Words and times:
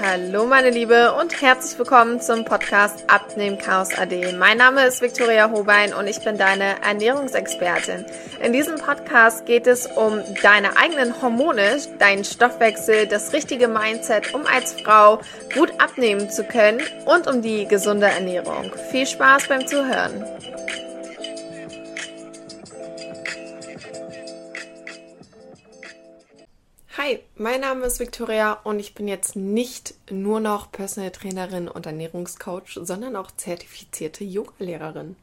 Hallo 0.00 0.46
meine 0.46 0.70
Liebe 0.70 1.12
und 1.14 1.40
herzlich 1.40 1.78
willkommen 1.78 2.20
zum 2.20 2.44
Podcast 2.44 3.04
Abnehmen 3.08 3.58
Chaos 3.58 3.96
AD. 3.96 4.32
Mein 4.32 4.58
Name 4.58 4.86
ist 4.86 5.00
Viktoria 5.00 5.50
Hobein 5.50 5.92
und 5.94 6.06
ich 6.06 6.20
bin 6.20 6.38
deine 6.38 6.82
Ernährungsexpertin. 6.82 8.04
In 8.42 8.52
diesem 8.52 8.76
Podcast 8.76 9.46
geht 9.46 9.66
es 9.66 9.86
um 9.86 10.20
deine 10.42 10.76
eigenen 10.76 11.20
Hormone, 11.20 11.78
deinen 11.98 12.24
Stoffwechsel, 12.24 13.06
das 13.06 13.32
richtige 13.32 13.68
Mindset, 13.68 14.34
um 14.34 14.46
als 14.46 14.80
Frau 14.80 15.20
gut 15.54 15.72
abnehmen 15.78 16.30
zu 16.30 16.44
können 16.44 16.80
und 17.04 17.26
um 17.26 17.42
die 17.42 17.66
gesunde 17.66 18.06
Ernährung. 18.06 18.72
Viel 18.90 19.06
Spaß 19.06 19.48
beim 19.48 19.66
Zuhören. 19.66 20.24
Mein 27.38 27.60
Name 27.60 27.84
ist 27.86 28.00
Victoria 28.00 28.54
und 28.64 28.80
ich 28.80 28.94
bin 28.94 29.08
jetzt 29.08 29.36
nicht 29.36 29.94
nur 30.10 30.40
noch 30.40 30.72
Personal 30.72 31.10
Trainerin 31.10 31.68
und 31.68 31.86
Ernährungscoach, 31.86 32.78
sondern 32.82 33.16
auch 33.16 33.30
zertifizierte 33.30 34.24
Yoga-Lehrerin. 34.24 35.16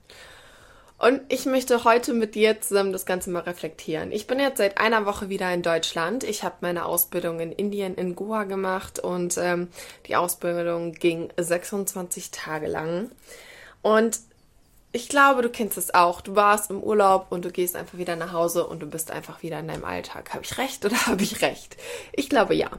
Und 1.00 1.22
ich 1.28 1.46
möchte 1.46 1.84
heute 1.84 2.14
mit 2.14 2.36
dir 2.36 2.62
zusammen 2.62 2.94
das 2.94 3.06
Ganze 3.06 3.30
mal 3.30 3.42
reflektieren. 3.42 4.12
Ich 4.12 4.28
bin 4.28 4.40
jetzt 4.40 4.60
seit 4.60 4.78
einer 4.78 5.06
Woche 5.06 5.28
wieder 5.28 5.54
in 5.54 5.64
Deutschland. 5.64 6.24
Ich 6.24 6.44
habe 6.44 6.56
meine 6.62 6.86
Ausbildung 6.86 7.40
in 7.40 7.52
Indien, 7.52 7.96
in 7.96 8.16
Goa 8.16 8.44
gemacht 8.44 9.00
und 9.00 9.38
ähm, 9.38 9.68
die 10.08 10.16
Ausbildung 10.16 10.94
ging 10.94 11.30
26 11.36 12.32
Tage 12.32 12.68
lang. 12.68 13.12
Und 13.82 14.20
ich 14.96 15.10
glaube, 15.10 15.42
du 15.42 15.50
kennst 15.50 15.78
es 15.78 15.94
auch. 15.94 16.22
Du 16.22 16.36
warst 16.36 16.70
im 16.70 16.82
Urlaub 16.82 17.26
und 17.32 17.44
du 17.44 17.52
gehst 17.52 17.76
einfach 17.76 17.98
wieder 17.98 18.16
nach 18.16 18.32
Hause 18.32 18.68
und 18.68 18.80
du 18.80 18.86
bist 18.86 19.10
einfach 19.10 19.42
wieder 19.42 19.60
in 19.60 19.68
deinem 19.68 19.86
Alltag. 19.86 20.34
Habe 20.34 20.44
ich 20.44 20.58
recht 20.60 20.86
oder 20.86 20.96
habe 21.08 21.24
ich 21.24 21.42
recht? 21.42 21.76
Ich 22.14 22.30
glaube 22.30 22.54
ja. 22.54 22.70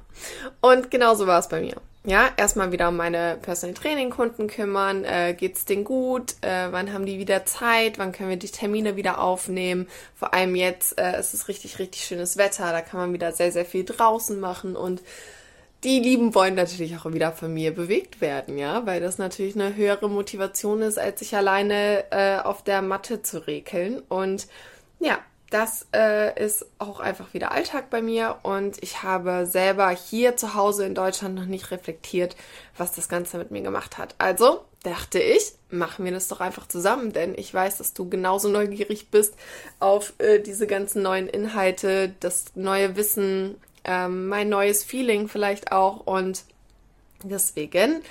Und 0.61 0.93
genauso 0.93 1.27
war 1.27 1.41
es 1.41 1.49
bei 1.49 1.61
mir. 1.61 1.75
Ja, 2.07 2.31
erstmal 2.37 2.71
wieder 2.71 2.89
um 2.89 2.97
meine 2.97 3.39
Personal 3.43 3.75
Training 3.75 4.11
Kunden 4.11 4.47
kümmern. 4.47 5.05
Äh, 5.05 5.35
geht's 5.35 5.65
denen 5.65 5.83
gut? 5.83 6.35
Äh, 6.43 6.71
wann 6.71 6.93
haben 6.93 7.05
die 7.05 7.19
wieder 7.19 7.47
Zeit? 7.47 7.99
Wann 7.99 8.13
können 8.13 8.31
wir 8.31 8.37
die 8.37 8.51
Termine 8.51 8.95
wieder 8.95 9.21
aufnehmen? 9.21 9.89
Vor 10.15 10.35
allem 10.35 10.55
jetzt 10.55 11.01
äh, 11.01 11.19
ist 11.19 11.35
es 11.35 11.49
richtig, 11.49 11.81
richtig 11.81 12.05
schönes 12.05 12.37
Wetter. 12.37 12.71
Da 12.71 12.81
kann 12.81 13.01
man 13.01 13.13
wieder 13.13 13.33
sehr, 13.33 13.51
sehr 13.51 13.65
viel 13.65 13.85
draußen 13.85 14.39
machen 14.39 14.77
und 14.77 15.03
die 15.85 16.01
Lieben 16.01 16.35
wollen 16.35 16.55
natürlich 16.55 16.97
auch 16.97 17.13
wieder 17.13 17.33
von 17.33 17.53
mir 17.53 17.75
bewegt 17.75 18.21
werden, 18.21 18.57
ja, 18.57 18.87
weil 18.87 19.01
das 19.01 19.19
natürlich 19.19 19.55
eine 19.55 19.77
höhere 19.77 20.09
Motivation 20.09 20.81
ist, 20.83 20.99
als 20.99 21.21
sich 21.21 21.37
alleine 21.37 22.05
äh, 22.11 22.39
auf 22.39 22.65
der 22.65 22.81
Matte 22.81 23.23
zu 23.23 23.47
rekeln. 23.47 24.03
Und 24.09 24.49
ja, 24.99 25.19
das 25.51 25.87
äh, 25.95 26.43
ist 26.43 26.67
auch 26.79 27.01
einfach 27.01 27.35
wieder 27.35 27.53
Alltag 27.53 27.91
bei 27.91 28.03
mir 28.03 28.39
und 28.43 28.83
ich 28.83 29.03
habe 29.03 29.47
selber 29.47 29.91
hier 29.91 30.37
zu 30.37 30.55
Hause 30.55 30.87
in 30.87 30.95
Deutschland 30.95 31.35
noch 31.35 31.45
nicht 31.45 31.71
reflektiert, 31.71 32.35
was 32.77 32.93
das 32.93 33.09
Ganze 33.09 33.39
mit 33.39 33.51
mir 33.51 33.63
gemacht 33.63 33.99
hat. 33.99 34.15
Also 34.19 34.65
dachte 34.83 35.21
ich, 35.21 35.53
machen 35.71 36.05
wir 36.05 36.13
das 36.13 36.29
doch 36.29 36.41
einfach 36.41 36.67
zusammen, 36.67 37.13
denn 37.13 37.35
ich 37.37 37.53
weiß, 37.53 37.79
dass 37.79 37.95
du 37.95 38.09
genauso 38.09 38.49
neugierig 38.49 39.11
bist 39.11 39.35
auf 39.81 40.15
äh, 40.19 40.41
diese 40.41 40.67
ganzen 40.67 41.03
neuen 41.03 41.29
Inhalte, 41.29 42.15
das 42.21 42.47
neue 42.55 42.97
Wissen, 42.97 43.57
ähm, 43.85 44.29
mein 44.29 44.49
neues 44.49 44.85
Feeling 44.85 45.29
vielleicht 45.29 45.73
auch. 45.73 46.07
Und 46.07 46.45
deswegen 47.23 48.03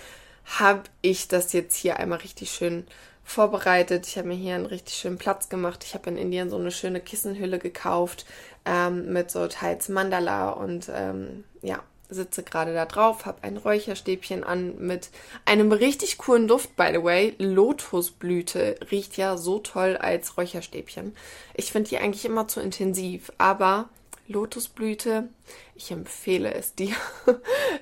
habe 0.46 0.84
ich 1.02 1.28
das 1.28 1.54
jetzt 1.54 1.76
hier 1.76 2.00
einmal 2.00 2.20
richtig 2.20 2.52
schön 2.52 2.86
vorbereitet. 3.24 4.08
Ich 4.08 4.18
habe 4.18 4.28
mir 4.28 4.36
hier 4.36 4.56
einen 4.56 4.66
richtig 4.66 4.96
schönen 4.96 5.18
Platz 5.18 5.50
gemacht. 5.50 5.84
Ich 5.86 5.94
habe 5.94 6.10
in 6.10 6.18
Indien 6.18 6.50
so 6.50 6.58
eine 6.58 6.72
schöne 6.72 7.00
Kissenhülle 7.00 7.60
gekauft 7.60 8.26
ähm, 8.66 9.12
mit 9.14 9.32
so 9.32 9.48
teils 9.48 9.90
Mandala 9.90 10.50
und 10.50 10.92
ähm, 10.94 11.46
ja, 11.62 11.82
sitze 12.10 12.44
gerade 12.44 12.74
da 12.74 12.86
drauf, 12.86 13.26
habe 13.26 13.44
ein 13.44 13.58
Räucherstäbchen 13.58 14.44
an 14.44 14.78
mit 14.78 15.10
einem 15.46 15.72
richtig 15.72 16.18
coolen 16.18 16.48
Duft, 16.48 16.76
by 16.76 16.90
the 16.94 17.04
way. 17.04 17.36
Lotusblüte 17.38 18.76
riecht 18.92 19.18
ja 19.18 19.38
so 19.38 19.60
toll 19.60 19.98
als 19.98 20.38
Räucherstäbchen. 20.38 21.16
Ich 21.54 21.72
finde 21.72 21.90
die 21.90 21.98
eigentlich 21.98 22.26
immer 22.26 22.48
zu 22.48 22.62
intensiv, 22.62 23.32
aber 23.38 23.90
Lotusblüte. 24.28 25.30
Ich 25.76 25.92
empfehle 25.92 26.54
es 26.54 26.76
dir. 26.76 26.96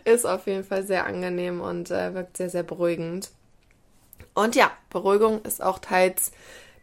Ist 0.03 0.25
auf 0.25 0.47
jeden 0.47 0.63
Fall 0.63 0.83
sehr 0.83 1.05
angenehm 1.05 1.61
und 1.61 1.91
äh, 1.91 2.13
wirkt 2.13 2.37
sehr, 2.37 2.49
sehr 2.49 2.63
beruhigend. 2.63 3.31
Und 4.33 4.55
ja, 4.55 4.71
Beruhigung 4.89 5.41
ist 5.43 5.61
auch 5.61 5.79
teils 5.79 6.31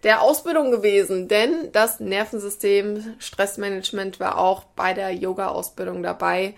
der 0.03 0.23
Ausbildung 0.23 0.71
gewesen, 0.71 1.29
denn 1.29 1.73
das 1.73 1.99
Nervensystem, 1.99 3.17
Stressmanagement 3.19 4.21
war 4.21 4.39
auch 4.39 4.65
bei 4.65 4.95
der 4.95 5.13
Yoga-Ausbildung 5.13 6.03
dabei. 6.03 6.55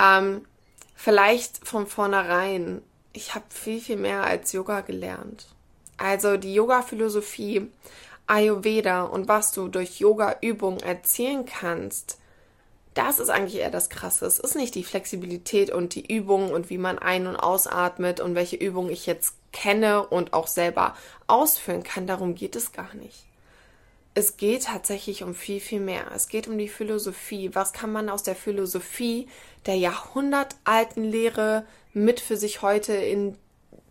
Ähm, 0.00 0.46
vielleicht 0.94 1.66
von 1.66 1.86
vornherein, 1.86 2.82
ich 3.12 3.34
habe 3.34 3.44
viel, 3.50 3.80
viel 3.80 3.96
mehr 3.96 4.22
als 4.24 4.52
Yoga 4.52 4.80
gelernt. 4.80 5.48
Also 5.98 6.36
die 6.36 6.54
Yoga-Philosophie, 6.54 7.68
Ayurveda 8.26 9.02
und 9.02 9.26
was 9.28 9.52
du 9.52 9.68
durch 9.68 9.98
Yoga-Übungen 9.98 10.80
erzielen 10.80 11.44
kannst, 11.44 12.18
das 12.94 13.18
ist 13.18 13.28
eigentlich 13.28 13.60
eher 13.60 13.70
das 13.70 13.90
Krasse. 13.90 14.26
Es 14.26 14.38
ist 14.38 14.56
nicht 14.56 14.74
die 14.74 14.84
Flexibilität 14.84 15.70
und 15.70 15.94
die 15.94 16.12
Übung 16.12 16.50
und 16.50 16.70
wie 16.70 16.78
man 16.78 16.98
ein- 16.98 17.26
und 17.26 17.36
ausatmet 17.36 18.20
und 18.20 18.34
welche 18.34 18.56
Übung 18.56 18.90
ich 18.90 19.06
jetzt 19.06 19.34
kenne 19.52 20.06
und 20.06 20.32
auch 20.32 20.46
selber 20.46 20.96
ausführen 21.26 21.82
kann. 21.82 22.06
Darum 22.06 22.34
geht 22.34 22.56
es 22.56 22.72
gar 22.72 22.94
nicht. 22.94 23.24
Es 24.14 24.36
geht 24.36 24.64
tatsächlich 24.64 25.22
um 25.22 25.34
viel, 25.34 25.60
viel 25.60 25.80
mehr. 25.80 26.10
Es 26.12 26.28
geht 26.28 26.48
um 26.48 26.58
die 26.58 26.68
Philosophie. 26.68 27.54
Was 27.54 27.72
kann 27.72 27.92
man 27.92 28.08
aus 28.08 28.24
der 28.24 28.34
Philosophie 28.34 29.28
der 29.66 29.76
jahrhundertalten 29.76 31.04
Lehre 31.04 31.64
mit 31.92 32.18
für 32.18 32.36
sich 32.36 32.62
heute 32.62 32.94
in 32.94 33.36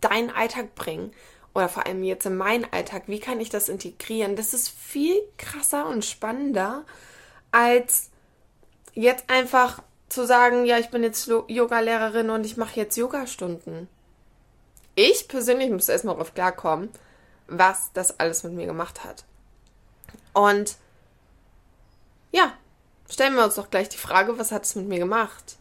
deinen 0.02 0.30
Alltag 0.30 0.74
bringen? 0.74 1.12
Oder 1.54 1.70
vor 1.70 1.86
allem 1.86 2.04
jetzt 2.04 2.26
in 2.26 2.36
meinen 2.36 2.66
Alltag. 2.70 3.04
Wie 3.06 3.20
kann 3.20 3.40
ich 3.40 3.48
das 3.48 3.70
integrieren? 3.70 4.36
Das 4.36 4.52
ist 4.52 4.68
viel 4.68 5.16
krasser 5.38 5.88
und 5.88 6.04
spannender 6.04 6.84
als 7.50 8.10
jetzt 9.02 9.30
einfach 9.30 9.80
zu 10.08 10.26
sagen, 10.26 10.64
ja, 10.64 10.78
ich 10.78 10.90
bin 10.90 11.02
jetzt 11.02 11.26
Yoga-Lehrerin 11.26 12.30
und 12.30 12.44
ich 12.44 12.56
mache 12.56 12.80
jetzt 12.80 12.96
Yoga-Stunden. 12.96 13.88
Ich 14.94 15.28
persönlich 15.28 15.70
muss 15.70 15.88
erstmal 15.88 16.16
darauf 16.16 16.34
klarkommen, 16.34 16.88
was 17.46 17.90
das 17.92 18.18
alles 18.18 18.42
mit 18.42 18.54
mir 18.54 18.66
gemacht 18.66 19.04
hat. 19.04 19.24
Und 20.32 20.76
ja, 22.32 22.52
stellen 23.08 23.36
wir 23.36 23.44
uns 23.44 23.54
doch 23.54 23.70
gleich 23.70 23.88
die 23.88 23.98
Frage, 23.98 24.38
was 24.38 24.50
hat 24.50 24.64
es 24.64 24.74
mit 24.74 24.88
mir 24.88 24.98
gemacht? 24.98 25.56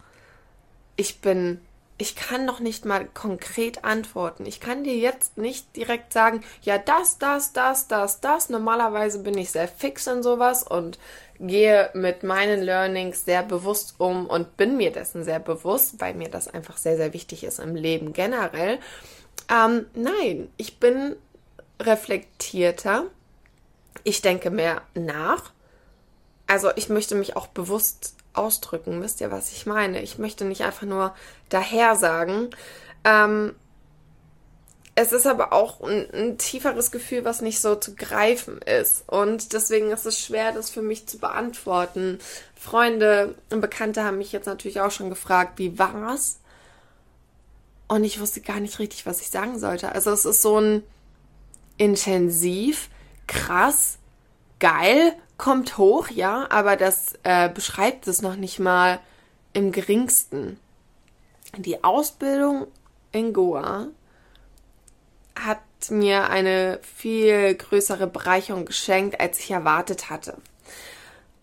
Ich 0.95 1.21
bin 1.21 1.61
ich 1.99 2.15
kann 2.15 2.45
noch 2.45 2.59
nicht 2.59 2.85
mal 2.85 3.05
konkret 3.05 3.83
antworten. 3.83 4.45
Ich 4.45 4.59
kann 4.59 4.83
dir 4.83 4.95
jetzt 4.95 5.37
nicht 5.37 5.75
direkt 5.75 6.13
sagen, 6.13 6.43
ja, 6.61 6.77
das, 6.77 7.17
das, 7.17 7.53
das, 7.53 7.87
das, 7.87 8.21
das. 8.21 8.49
Normalerweise 8.49 9.19
bin 9.19 9.35
ich 9.37 9.51
sehr 9.51 9.67
fix 9.67 10.05
in 10.05 10.21
sowas 10.21 10.61
und 10.61 10.99
gehe 11.39 11.89
mit 11.93 12.23
meinen 12.23 12.61
Learnings 12.61 13.25
sehr 13.25 13.43
bewusst 13.43 13.95
um 13.99 14.25
und 14.25 14.57
bin 14.57 14.77
mir 14.77 14.91
dessen 14.91 15.23
sehr 15.23 15.39
bewusst, 15.39 15.99
weil 15.99 16.13
mir 16.13 16.29
das 16.29 16.47
einfach 16.47 16.77
sehr, 16.77 16.97
sehr 16.97 17.13
wichtig 17.13 17.43
ist 17.43 17.59
im 17.59 17.75
Leben 17.75 18.13
generell. 18.13 18.79
Ähm, 19.49 19.85
nein, 19.93 20.49
ich 20.57 20.79
bin 20.79 21.15
reflektierter. 21.81 23.05
Ich 24.03 24.21
denke 24.21 24.49
mehr 24.49 24.81
nach. 24.93 25.51
Also 26.47 26.71
ich 26.75 26.89
möchte 26.89 27.15
mich 27.15 27.35
auch 27.35 27.47
bewusst 27.47 28.15
ausdrücken. 28.33 29.01
Wisst 29.01 29.21
ihr, 29.21 29.31
was 29.31 29.51
ich 29.51 29.65
meine? 29.65 30.01
Ich 30.01 30.17
möchte 30.17 30.45
nicht 30.45 30.61
einfach 30.61 30.87
nur 30.87 31.13
daher 31.49 31.95
sagen. 31.95 32.49
Ähm, 33.03 33.55
es 34.97 35.11
ist 35.11 35.27
aber 35.27 35.53
auch 35.53 35.79
ein, 35.81 36.09
ein, 36.11 36.37
tieferes 36.39 36.89
Gefühl, 36.89 37.23
was 37.23 37.41
nicht 37.41 37.61
so 37.61 37.75
zu 37.75 37.93
greifen 37.93 38.59
ist. 38.63 39.03
Und 39.05 39.53
deswegen 39.53 39.91
ist 39.91 40.07
es 40.07 40.19
schwer, 40.19 40.51
das 40.51 40.71
für 40.71 40.81
mich 40.81 41.07
zu 41.07 41.19
beantworten. 41.19 42.17
Freunde 42.55 43.35
und 43.51 43.61
Bekannte 43.61 44.03
haben 44.03 44.17
mich 44.17 44.31
jetzt 44.31 44.47
natürlich 44.47 44.81
auch 44.81 44.89
schon 44.89 45.11
gefragt, 45.11 45.59
wie 45.59 45.77
war's? 45.77 46.39
Und 47.87 48.05
ich 48.05 48.19
wusste 48.19 48.41
gar 48.41 48.59
nicht 48.59 48.79
richtig, 48.79 49.05
was 49.05 49.21
ich 49.21 49.29
sagen 49.29 49.59
sollte. 49.59 49.91
Also 49.91 50.09
es 50.09 50.25
ist 50.25 50.41
so 50.41 50.59
ein 50.59 50.81
intensiv, 51.77 52.89
krass, 53.27 53.99
geil, 54.59 55.13
kommt 55.37 55.77
hoch, 55.77 56.09
ja, 56.09 56.47
aber 56.49 56.75
das 56.75 57.13
äh, 57.21 57.49
beschreibt 57.49 58.07
es 58.07 58.23
noch 58.23 58.35
nicht 58.35 58.57
mal 58.57 58.99
im 59.53 59.71
geringsten. 59.71 60.59
Die 61.55 61.83
Ausbildung 61.83 62.65
in 63.11 63.31
Goa 63.31 63.89
hat 65.45 65.59
mir 65.89 66.29
eine 66.29 66.79
viel 66.81 67.55
größere 67.55 68.07
Bereicherung 68.07 68.65
geschenkt, 68.65 69.19
als 69.19 69.39
ich 69.39 69.51
erwartet 69.51 70.09
hatte. 70.09 70.37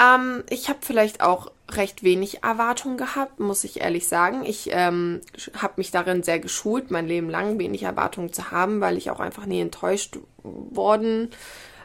Ähm, 0.00 0.42
ich 0.50 0.68
habe 0.68 0.80
vielleicht 0.82 1.20
auch 1.20 1.52
recht 1.70 2.02
wenig 2.02 2.42
Erwartungen 2.42 2.96
gehabt, 2.96 3.40
muss 3.40 3.64
ich 3.64 3.80
ehrlich 3.80 4.08
sagen. 4.08 4.44
Ich 4.44 4.68
ähm, 4.70 5.20
habe 5.56 5.74
mich 5.76 5.90
darin 5.90 6.22
sehr 6.22 6.38
geschult, 6.38 6.90
mein 6.90 7.06
Leben 7.06 7.30
lang 7.30 7.58
wenig 7.58 7.84
Erwartungen 7.84 8.32
zu 8.32 8.50
haben, 8.50 8.80
weil 8.80 8.98
ich 8.98 9.10
auch 9.10 9.20
einfach 9.20 9.46
nie 9.46 9.60
enttäuscht 9.60 10.18
worden 10.42 11.30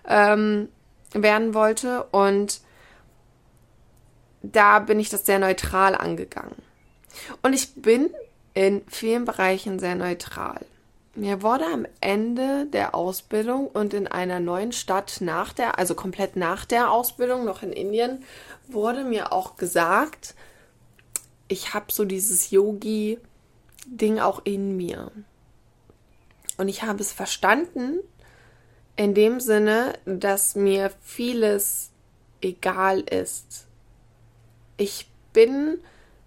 ähm, 0.08 0.70
werden 1.14 1.54
wollte. 1.54 2.04
Und 2.06 2.62
da 4.42 4.80
bin 4.80 5.00
ich 5.00 5.10
das 5.10 5.26
sehr 5.26 5.40
neutral 5.40 5.96
angegangen. 5.96 6.56
Und 7.42 7.54
ich 7.54 7.76
bin 7.76 8.10
in 8.54 8.82
vielen 8.88 9.26
Bereichen 9.26 9.80
sehr 9.80 9.96
neutral. 9.96 10.66
Mir 11.16 11.42
wurde 11.42 11.66
am 11.66 11.86
Ende 12.02 12.68
der 12.68 12.94
Ausbildung 12.94 13.68
und 13.68 13.94
in 13.94 14.08
einer 14.08 14.40
neuen 14.40 14.72
Stadt 14.72 15.18
nach 15.22 15.54
der, 15.54 15.80
also 15.80 15.96
komplett 15.96 16.36
nach 16.36 16.66
der 16.66 16.92
Ausbildung, 16.92 17.46
noch 17.46 17.64
in 17.64 17.74
Indien, 17.74 18.24
wurde 18.68 19.04
mir 19.04 19.34
auch 19.34 19.58
gesagt, 19.58 20.36
ich 21.48 21.74
habe 21.74 21.92
so 21.92 22.06
dieses 22.06 22.52
Yogi-Ding 22.52 24.20
auch 24.20 24.42
in 24.44 24.78
mir. 24.78 25.12
Und 26.58 26.68
ich 26.68 26.84
habe 26.84 27.02
es 27.02 27.12
verstanden 27.12 28.00
in 28.96 29.14
dem 29.14 29.40
Sinne, 29.40 29.94
dass 30.06 30.56
mir 30.56 30.92
vieles 31.02 31.90
egal 32.42 33.00
ist. 33.00 33.66
Ich 34.78 35.10
bin 35.34 35.80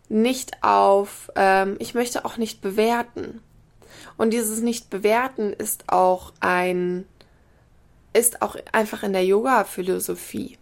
nicht 0.09 0.63
auf, 0.63 1.31
ähm, 1.37 1.77
ich 1.79 1.95
möchte 1.95 2.25
auch 2.25 2.37
nicht 2.37 2.61
bewerten. 2.61 3.43
Und 4.17 4.31
dieses 4.31 4.61
Nicht-Bewerten 4.61 5.53
ist 5.53 5.85
auch 5.89 6.33
ein, 6.41 7.07
ist 8.13 8.43
auch 8.43 8.57
einfach 8.73 9.03
in 9.03 9.13
der 9.13 9.25
Yoga-Philosophie. 9.25 10.59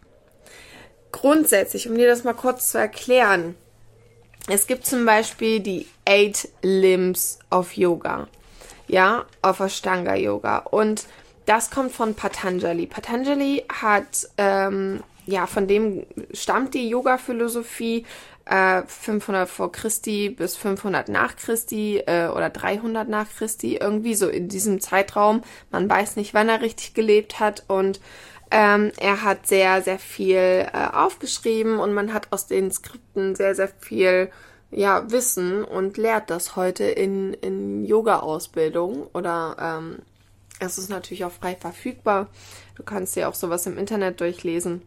Grundsätzlich, 1.13 1.89
um 1.89 1.97
dir 1.97 2.07
das 2.07 2.25
mal 2.25 2.35
kurz 2.35 2.71
zu 2.71 2.79
erklären, 2.79 3.57
es 4.49 4.67
gibt 4.67 4.87
zum 4.87 5.05
Beispiel 5.05 5.61
die 5.61 5.87
Eight 6.05 6.49
Limbs 6.63 7.39
of 7.51 7.77
Yoga. 7.77 8.29
Ja, 8.89 9.27
auf 9.43 9.61
Ashtanga 9.61 10.15
Yoga. 10.17 10.59
Und 10.59 11.07
das 11.47 11.71
kommt 11.71 11.93
von 11.93 12.15
Patanjali. 12.15 12.87
Patanjali 12.87 13.65
hat, 13.69 14.29
ähm, 14.39 15.03
ja, 15.27 15.47
von 15.47 15.69
dem 15.69 16.07
stammt 16.33 16.75
die 16.75 16.89
Yoga-Philosophie 16.89 18.07
äh, 18.45 18.83
500 18.87 19.49
vor 19.49 19.73
Christi 19.73 20.31
bis 20.31 20.57
500 20.57 21.09
nach 21.09 21.37
Christi 21.37 21.99
äh, 21.99 22.29
oder 22.29 22.51
300 22.51 23.09
nach 23.09 23.29
Christi, 23.29 23.77
irgendwie 23.77 24.15
so 24.15 24.29
in 24.29 24.49
diesem 24.49 24.81
Zeitraum. 24.81 25.43
Man 25.71 25.89
weiß 25.89 26.17
nicht, 26.17 26.35
wann 26.35 26.49
er 26.49 26.61
richtig 26.61 26.95
gelebt 26.95 27.41
hat 27.41 27.65
und 27.69 28.01
ähm, 28.51 28.91
er 28.99 29.23
hat 29.23 29.47
sehr, 29.47 29.83
sehr 29.83 29.99
viel 29.99 30.37
äh, 30.37 30.89
aufgeschrieben 30.93 31.79
und 31.79 31.95
man 31.95 32.13
hat 32.13 32.29
aus 32.33 32.47
den 32.47 32.73
Skripten 32.73 33.37
sehr, 33.37 33.55
sehr 33.55 33.69
viel 33.79 34.31
ja, 34.73 35.11
Wissen 35.11 35.65
und 35.65 35.97
lehrt 35.97 36.31
das 36.31 36.57
heute 36.57 36.85
in, 36.85 37.35
in 37.35 37.85
Yoga-Ausbildung 37.85 39.07
oder 39.13 39.57
ähm, 39.61 39.99
es 40.61 40.79
ist 40.79 40.91
natürlich 40.91 41.25
auch 41.25 41.33
frei 41.33 41.57
verfügbar. 41.59 42.29
Du 42.77 42.83
kannst 42.83 43.17
dir 43.17 43.29
auch 43.29 43.35
sowas 43.35 43.67
im 43.67 43.79
Internet 43.79 44.21
durchlesen. 44.21 44.83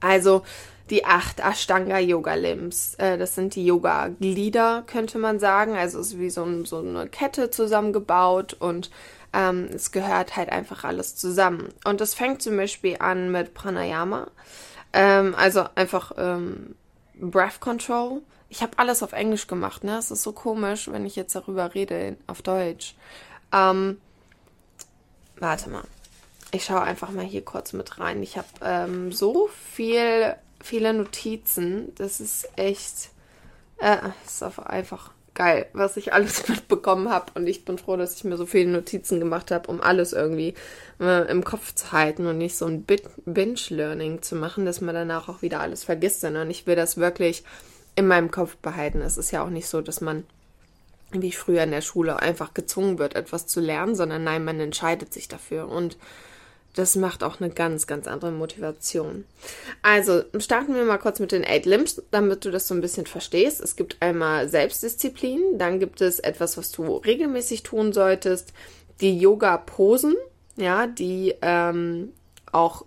Also 0.00 0.42
die 0.90 1.04
acht 1.04 1.40
Ashtanga 1.40 1.98
Yoga 1.98 2.34
Limbs. 2.34 2.94
Äh, 2.94 3.18
das 3.18 3.34
sind 3.34 3.54
die 3.54 3.66
Yoga 3.66 4.08
Glieder, 4.08 4.84
könnte 4.86 5.18
man 5.18 5.38
sagen. 5.38 5.74
Also 5.74 5.98
es 5.98 6.08
ist 6.08 6.18
wie 6.18 6.30
so, 6.30 6.44
ein, 6.44 6.64
so 6.64 6.78
eine 6.78 7.08
Kette 7.08 7.50
zusammengebaut 7.50 8.54
und 8.54 8.90
ähm, 9.32 9.68
es 9.74 9.92
gehört 9.92 10.36
halt 10.36 10.50
einfach 10.50 10.84
alles 10.84 11.16
zusammen. 11.16 11.68
Und 11.84 12.00
das 12.00 12.14
fängt 12.14 12.42
zum 12.42 12.56
Beispiel 12.56 12.96
an 13.00 13.30
mit 13.30 13.54
Pranayama. 13.54 14.28
Ähm, 14.92 15.34
also 15.36 15.64
einfach 15.74 16.12
ähm, 16.16 16.76
Breath 17.14 17.60
Control. 17.60 18.22
Ich 18.48 18.62
habe 18.62 18.78
alles 18.78 19.02
auf 19.02 19.12
Englisch 19.12 19.48
gemacht, 19.48 19.82
ne? 19.82 19.98
Es 19.98 20.12
ist 20.12 20.22
so 20.22 20.32
komisch, 20.32 20.88
wenn 20.90 21.04
ich 21.04 21.16
jetzt 21.16 21.34
darüber 21.34 21.74
rede 21.74 22.16
auf 22.28 22.42
Deutsch. 22.42 22.94
Ähm, 23.52 24.00
warte 25.38 25.68
mal. 25.68 25.82
Ich 26.52 26.64
schaue 26.64 26.82
einfach 26.82 27.10
mal 27.10 27.24
hier 27.24 27.44
kurz 27.44 27.72
mit 27.72 27.98
rein. 27.98 28.22
Ich 28.22 28.36
habe 28.36 28.48
ähm, 28.62 29.12
so 29.12 29.48
viel 29.74 30.36
viele 30.62 30.92
Notizen. 30.92 31.92
Das 31.96 32.20
ist 32.20 32.48
echt, 32.56 33.10
äh, 33.78 33.96
ist 34.26 34.42
einfach 34.42 35.12
geil, 35.34 35.66
was 35.72 35.96
ich 35.96 36.12
alles 36.12 36.48
mitbekommen 36.48 37.10
habe. 37.10 37.32
Und 37.34 37.46
ich 37.46 37.64
bin 37.64 37.78
froh, 37.78 37.96
dass 37.96 38.16
ich 38.16 38.24
mir 38.24 38.36
so 38.36 38.46
viele 38.46 38.70
Notizen 38.70 39.20
gemacht 39.20 39.50
habe, 39.50 39.68
um 39.70 39.80
alles 39.80 40.12
irgendwie 40.12 40.54
äh, 41.00 41.30
im 41.30 41.44
Kopf 41.44 41.74
zu 41.74 41.92
halten 41.92 42.26
und 42.26 42.38
nicht 42.38 42.56
so 42.56 42.66
ein 42.66 42.84
Binge-Learning 42.84 44.22
zu 44.22 44.34
machen, 44.36 44.66
dass 44.66 44.80
man 44.80 44.94
danach 44.94 45.28
auch 45.28 45.42
wieder 45.42 45.60
alles 45.60 45.84
vergisst, 45.84 46.22
sondern 46.22 46.50
ich 46.50 46.66
will 46.66 46.76
das 46.76 46.96
wirklich 46.96 47.44
in 47.94 48.06
meinem 48.06 48.30
Kopf 48.30 48.56
behalten. 48.56 49.00
Es 49.00 49.16
ist 49.16 49.30
ja 49.30 49.44
auch 49.44 49.50
nicht 49.50 49.68
so, 49.68 49.80
dass 49.80 50.00
man 50.00 50.24
wie 51.12 51.32
früher 51.32 51.62
in 51.62 51.70
der 51.70 51.82
Schule 51.82 52.20
einfach 52.20 52.52
gezwungen 52.52 52.98
wird, 52.98 53.14
etwas 53.14 53.46
zu 53.46 53.60
lernen, 53.60 53.94
sondern 53.94 54.24
nein, 54.24 54.44
man 54.44 54.58
entscheidet 54.58 55.14
sich 55.14 55.28
dafür. 55.28 55.68
Und 55.68 55.96
das 56.76 56.94
macht 56.94 57.24
auch 57.24 57.40
eine 57.40 57.50
ganz, 57.50 57.86
ganz 57.86 58.06
andere 58.06 58.30
Motivation. 58.30 59.24
Also 59.82 60.22
starten 60.38 60.74
wir 60.74 60.84
mal 60.84 60.98
kurz 60.98 61.20
mit 61.20 61.32
den 61.32 61.44
Eight 61.44 61.64
Limbs, 61.64 62.02
damit 62.10 62.44
du 62.44 62.50
das 62.50 62.68
so 62.68 62.74
ein 62.74 62.82
bisschen 62.82 63.06
verstehst. 63.06 63.60
Es 63.62 63.76
gibt 63.76 63.96
einmal 64.00 64.48
Selbstdisziplin, 64.48 65.58
dann 65.58 65.80
gibt 65.80 66.02
es 66.02 66.20
etwas, 66.20 66.58
was 66.58 66.70
du 66.72 66.96
regelmäßig 66.96 67.62
tun 67.62 67.94
solltest, 67.94 68.52
die 69.00 69.18
Yoga-Posen, 69.18 70.14
ja, 70.56 70.86
die 70.86 71.34
ähm, 71.40 72.12
auch 72.52 72.84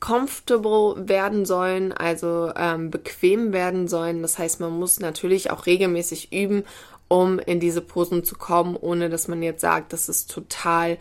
comfortable 0.00 1.08
werden 1.08 1.44
sollen, 1.44 1.92
also 1.92 2.50
ähm, 2.56 2.90
bequem 2.90 3.52
werden 3.52 3.88
sollen. 3.88 4.22
Das 4.22 4.38
heißt, 4.38 4.58
man 4.58 4.72
muss 4.72 5.00
natürlich 5.00 5.50
auch 5.50 5.66
regelmäßig 5.66 6.32
üben, 6.32 6.64
um 7.08 7.38
in 7.38 7.60
diese 7.60 7.82
Posen 7.82 8.24
zu 8.24 8.36
kommen, 8.36 8.74
ohne 8.74 9.10
dass 9.10 9.28
man 9.28 9.42
jetzt 9.42 9.60
sagt, 9.60 9.92
das 9.92 10.08
ist 10.08 10.30
total 10.30 10.96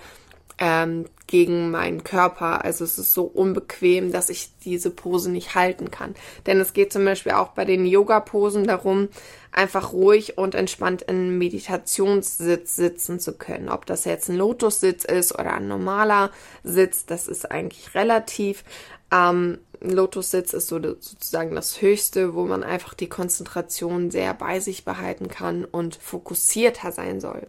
ähm, 0.61 1.05
gegen 1.25 1.71
meinen 1.71 2.03
Körper. 2.03 2.63
Also 2.63 2.83
es 2.83 2.99
ist 2.99 3.13
so 3.13 3.23
unbequem, 3.23 4.11
dass 4.11 4.29
ich 4.29 4.51
diese 4.63 4.91
Pose 4.91 5.31
nicht 5.31 5.55
halten 5.55 5.89
kann. 5.89 6.13
Denn 6.45 6.59
es 6.59 6.73
geht 6.73 6.93
zum 6.93 7.03
Beispiel 7.03 7.31
auch 7.31 7.49
bei 7.49 7.65
den 7.65 7.85
Yoga-Posen 7.85 8.67
darum, 8.67 9.09
einfach 9.51 9.91
ruhig 9.91 10.37
und 10.37 10.53
entspannt 10.53 11.01
in 11.01 11.37
Meditationssitz 11.39 12.75
sitzen 12.75 13.19
zu 13.19 13.33
können. 13.33 13.69
Ob 13.69 13.87
das 13.87 14.05
jetzt 14.05 14.29
ein 14.29 14.37
Lotussitz 14.37 15.03
ist 15.03 15.33
oder 15.33 15.55
ein 15.55 15.67
normaler 15.67 16.29
Sitz, 16.63 17.07
das 17.07 17.27
ist 17.27 17.49
eigentlich 17.49 17.95
relativ. 17.95 18.63
Ähm, 19.11 19.57
Lotussitz 19.81 20.53
ist 20.53 20.67
so 20.67 20.79
sozusagen 20.79 21.55
das 21.55 21.81
Höchste, 21.81 22.35
wo 22.35 22.45
man 22.45 22.63
einfach 22.63 22.93
die 22.93 23.09
Konzentration 23.09 24.11
sehr 24.11 24.35
bei 24.35 24.59
sich 24.59 24.85
behalten 24.85 25.27
kann 25.27 25.65
und 25.65 25.95
fokussierter 25.95 26.91
sein 26.91 27.19
soll. 27.19 27.47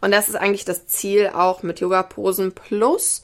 Und 0.00 0.10
das 0.12 0.28
ist 0.28 0.36
eigentlich 0.36 0.64
das 0.64 0.86
Ziel 0.86 1.30
auch 1.34 1.62
mit 1.62 1.80
Yoga-Posen 1.80 2.52
plus 2.52 3.22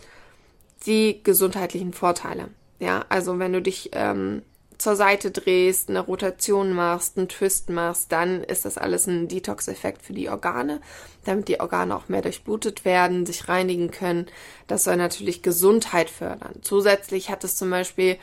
die 0.87 1.23
gesundheitlichen 1.23 1.93
Vorteile. 1.93 2.49
Ja, 2.79 3.05
also 3.09 3.39
wenn 3.39 3.53
du 3.53 3.63
dich 3.63 3.91
ähm, 3.93 4.43
zur 4.83 4.97
Seite 4.97 5.31
drehst, 5.31 5.89
eine 5.89 6.01
Rotation 6.01 6.73
machst, 6.73 7.17
einen 7.17 7.29
Twist 7.29 7.71
machst, 7.71 8.11
dann 8.11 8.43
ist 8.43 8.65
das 8.65 8.77
alles 8.77 9.07
ein 9.07 9.29
Detox-Effekt 9.29 10.03
für 10.03 10.13
die 10.13 10.29
Organe, 10.29 10.81
damit 11.25 11.47
die 11.47 11.61
Organe 11.61 11.95
auch 11.95 12.09
mehr 12.09 12.23
durchblutet 12.23 12.85
werden, 12.85 13.25
sich 13.25 13.49
reinigen 13.49 13.93
können. 13.93 14.27
Das 14.67 14.83
soll 14.85 14.97
natürlich 14.97 15.43
Gesundheit 15.43 16.11
fördern. 16.11 16.57
Zusätzlich 16.63 17.31
hat 17.31 17.45
es 17.45 17.57
zum 17.57 17.71
Beispiel 17.71 18.19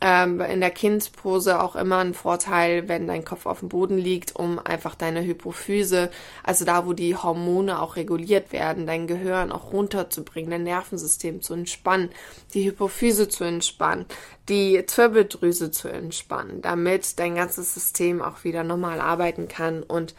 ähm, 0.00 0.40
in 0.40 0.60
der 0.60 0.70
Kindpose 0.70 1.60
auch 1.62 1.74
immer 1.74 1.98
ein 1.98 2.12
Vorteil, 2.12 2.88
wenn 2.88 3.06
dein 3.06 3.24
Kopf 3.24 3.46
auf 3.46 3.60
dem 3.60 3.68
Boden 3.68 3.96
liegt, 3.96 4.36
um 4.36 4.58
einfach 4.58 4.94
deine 4.94 5.24
Hypophyse, 5.24 6.10
also 6.42 6.64
da, 6.64 6.86
wo 6.86 6.92
die 6.92 7.16
Hormone 7.16 7.80
auch 7.80 7.96
reguliert 7.96 8.52
werden, 8.52 8.86
dein 8.86 9.06
Gehirn 9.06 9.52
auch 9.52 9.72
runterzubringen, 9.72 10.50
dein 10.50 10.64
Nervensystem 10.64 11.40
zu 11.40 11.54
entspannen, 11.54 12.10
die 12.52 12.66
Hypophyse 12.66 13.28
zu 13.28 13.44
entspannen, 13.44 14.04
die 14.48 14.84
Zwirbeldrüse 14.84 15.70
zu 15.70 15.88
entspannen, 15.88 16.60
damit 16.60 17.18
dein 17.18 17.34
ganzes 17.34 17.72
System 17.72 18.20
auch 18.20 18.44
wieder 18.44 18.64
normal 18.64 19.00
arbeiten 19.00 19.48
kann 19.48 19.82
und 19.82 20.14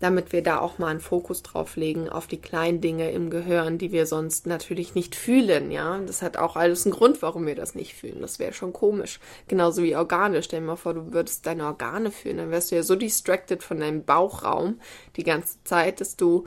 damit 0.00 0.32
wir 0.32 0.42
da 0.42 0.58
auch 0.58 0.78
mal 0.78 0.88
einen 0.88 1.00
Fokus 1.00 1.42
drauf 1.42 1.76
legen 1.76 2.08
auf 2.08 2.26
die 2.26 2.40
kleinen 2.40 2.80
Dinge 2.80 3.10
im 3.12 3.30
Gehirn, 3.30 3.78
die 3.78 3.92
wir 3.92 4.06
sonst 4.06 4.46
natürlich 4.46 4.94
nicht 4.94 5.14
fühlen, 5.14 5.70
ja. 5.70 5.98
Das 5.98 6.22
hat 6.22 6.36
auch 6.36 6.56
alles 6.56 6.86
einen 6.86 6.94
Grund, 6.94 7.22
warum 7.22 7.46
wir 7.46 7.54
das 7.54 7.74
nicht 7.74 7.94
fühlen. 7.94 8.20
Das 8.20 8.38
wäre 8.38 8.52
schon 8.52 8.72
komisch. 8.72 9.20
Genauso 9.46 9.82
wie 9.82 9.94
Organe. 9.94 10.42
Stell 10.42 10.60
dir 10.60 10.66
mal 10.66 10.76
vor, 10.76 10.94
du 10.94 11.12
würdest 11.12 11.46
deine 11.46 11.66
Organe 11.66 12.10
fühlen, 12.10 12.38
dann 12.38 12.50
wärst 12.50 12.70
du 12.70 12.76
ja 12.76 12.82
so 12.82 12.96
distracted 12.96 13.62
von 13.62 13.78
deinem 13.78 14.04
Bauchraum 14.04 14.80
die 15.16 15.24
ganze 15.24 15.62
Zeit, 15.64 16.00
dass 16.00 16.16
du 16.16 16.46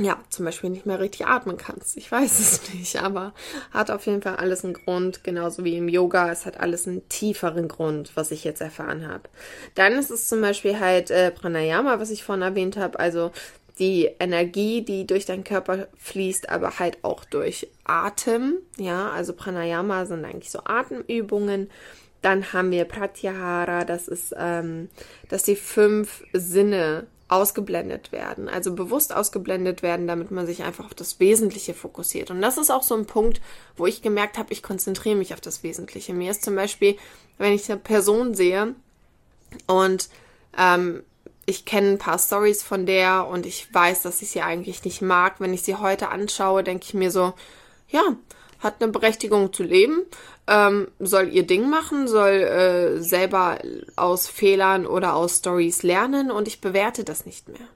ja, 0.00 0.16
zum 0.28 0.44
Beispiel 0.44 0.70
nicht 0.70 0.86
mehr 0.86 1.00
richtig 1.00 1.26
atmen 1.26 1.56
kannst. 1.56 1.96
Ich 1.96 2.10
weiß 2.10 2.38
es 2.38 2.72
nicht, 2.74 3.02
aber 3.02 3.34
hat 3.72 3.90
auf 3.90 4.06
jeden 4.06 4.22
Fall 4.22 4.36
alles 4.36 4.64
einen 4.64 4.74
Grund, 4.74 5.24
genauso 5.24 5.64
wie 5.64 5.76
im 5.76 5.88
Yoga. 5.88 6.30
Es 6.30 6.46
hat 6.46 6.60
alles 6.60 6.86
einen 6.86 7.08
tieferen 7.08 7.66
Grund, 7.66 8.12
was 8.14 8.30
ich 8.30 8.44
jetzt 8.44 8.60
erfahren 8.60 9.08
habe. 9.08 9.24
Dann 9.74 9.94
ist 9.94 10.10
es 10.10 10.28
zum 10.28 10.40
Beispiel 10.40 10.78
halt 10.78 11.10
äh, 11.10 11.32
Pranayama, 11.32 11.98
was 11.98 12.10
ich 12.10 12.22
vorhin 12.22 12.42
erwähnt 12.42 12.76
habe, 12.76 12.98
also 13.00 13.32
die 13.78 14.10
Energie, 14.18 14.82
die 14.82 15.06
durch 15.06 15.24
deinen 15.24 15.44
Körper 15.44 15.88
fließt, 15.98 16.48
aber 16.48 16.78
halt 16.78 16.98
auch 17.02 17.24
durch 17.24 17.68
Atem. 17.84 18.54
Ja, 18.76 19.10
also 19.10 19.32
Pranayama 19.32 20.06
sind 20.06 20.24
eigentlich 20.24 20.50
so 20.50 20.60
Atemübungen. 20.64 21.70
Dann 22.22 22.52
haben 22.52 22.72
wir 22.72 22.84
Pratyahara, 22.84 23.84
das 23.84 24.08
ist, 24.08 24.34
ähm, 24.36 24.88
dass 25.28 25.44
die 25.44 25.54
fünf 25.54 26.24
Sinne 26.32 27.06
ausgeblendet 27.28 28.10
werden, 28.10 28.48
also 28.48 28.74
bewusst 28.74 29.14
ausgeblendet 29.14 29.82
werden, 29.82 30.06
damit 30.06 30.30
man 30.30 30.46
sich 30.46 30.62
einfach 30.62 30.86
auf 30.86 30.94
das 30.94 31.20
Wesentliche 31.20 31.74
fokussiert. 31.74 32.30
Und 32.30 32.40
das 32.40 32.56
ist 32.56 32.70
auch 32.70 32.82
so 32.82 32.94
ein 32.94 33.06
Punkt, 33.06 33.42
wo 33.76 33.86
ich 33.86 34.00
gemerkt 34.00 34.38
habe, 34.38 34.52
ich 34.52 34.62
konzentriere 34.62 35.16
mich 35.16 35.34
auf 35.34 35.40
das 35.40 35.62
Wesentliche. 35.62 36.14
Mir 36.14 36.30
ist 36.30 36.42
zum 36.42 36.56
Beispiel, 36.56 36.96
wenn 37.36 37.52
ich 37.52 37.70
eine 37.70 37.78
Person 37.78 38.34
sehe 38.34 38.74
und 39.66 40.08
ähm, 40.56 41.02
ich 41.44 41.64
kenne 41.64 41.92
ein 41.92 41.98
paar 41.98 42.18
Stories 42.18 42.62
von 42.62 42.86
der 42.86 43.26
und 43.26 43.46
ich 43.46 43.72
weiß, 43.72 44.02
dass 44.02 44.22
ich 44.22 44.30
sie 44.30 44.42
eigentlich 44.42 44.84
nicht 44.84 45.02
mag. 45.02 45.36
Wenn 45.38 45.54
ich 45.54 45.62
sie 45.62 45.76
heute 45.76 46.08
anschaue, 46.08 46.64
denke 46.64 46.84
ich 46.86 46.94
mir 46.94 47.10
so, 47.10 47.34
ja, 47.88 48.02
hat 48.58 48.82
eine 48.82 48.90
Berechtigung 48.90 49.52
zu 49.52 49.62
leben, 49.62 50.02
ähm, 50.46 50.88
soll 50.98 51.28
ihr 51.28 51.46
Ding 51.46 51.68
machen, 51.68 52.08
soll 52.08 52.30
äh, 52.30 53.00
selber 53.00 53.58
aus 53.96 54.28
Fehlern 54.28 54.86
oder 54.86 55.14
aus 55.14 55.38
Stories 55.38 55.82
lernen 55.82 56.30
und 56.30 56.48
ich 56.48 56.60
bewerte 56.60 57.04
das 57.04 57.26
nicht 57.26 57.48
mehr. 57.48 57.68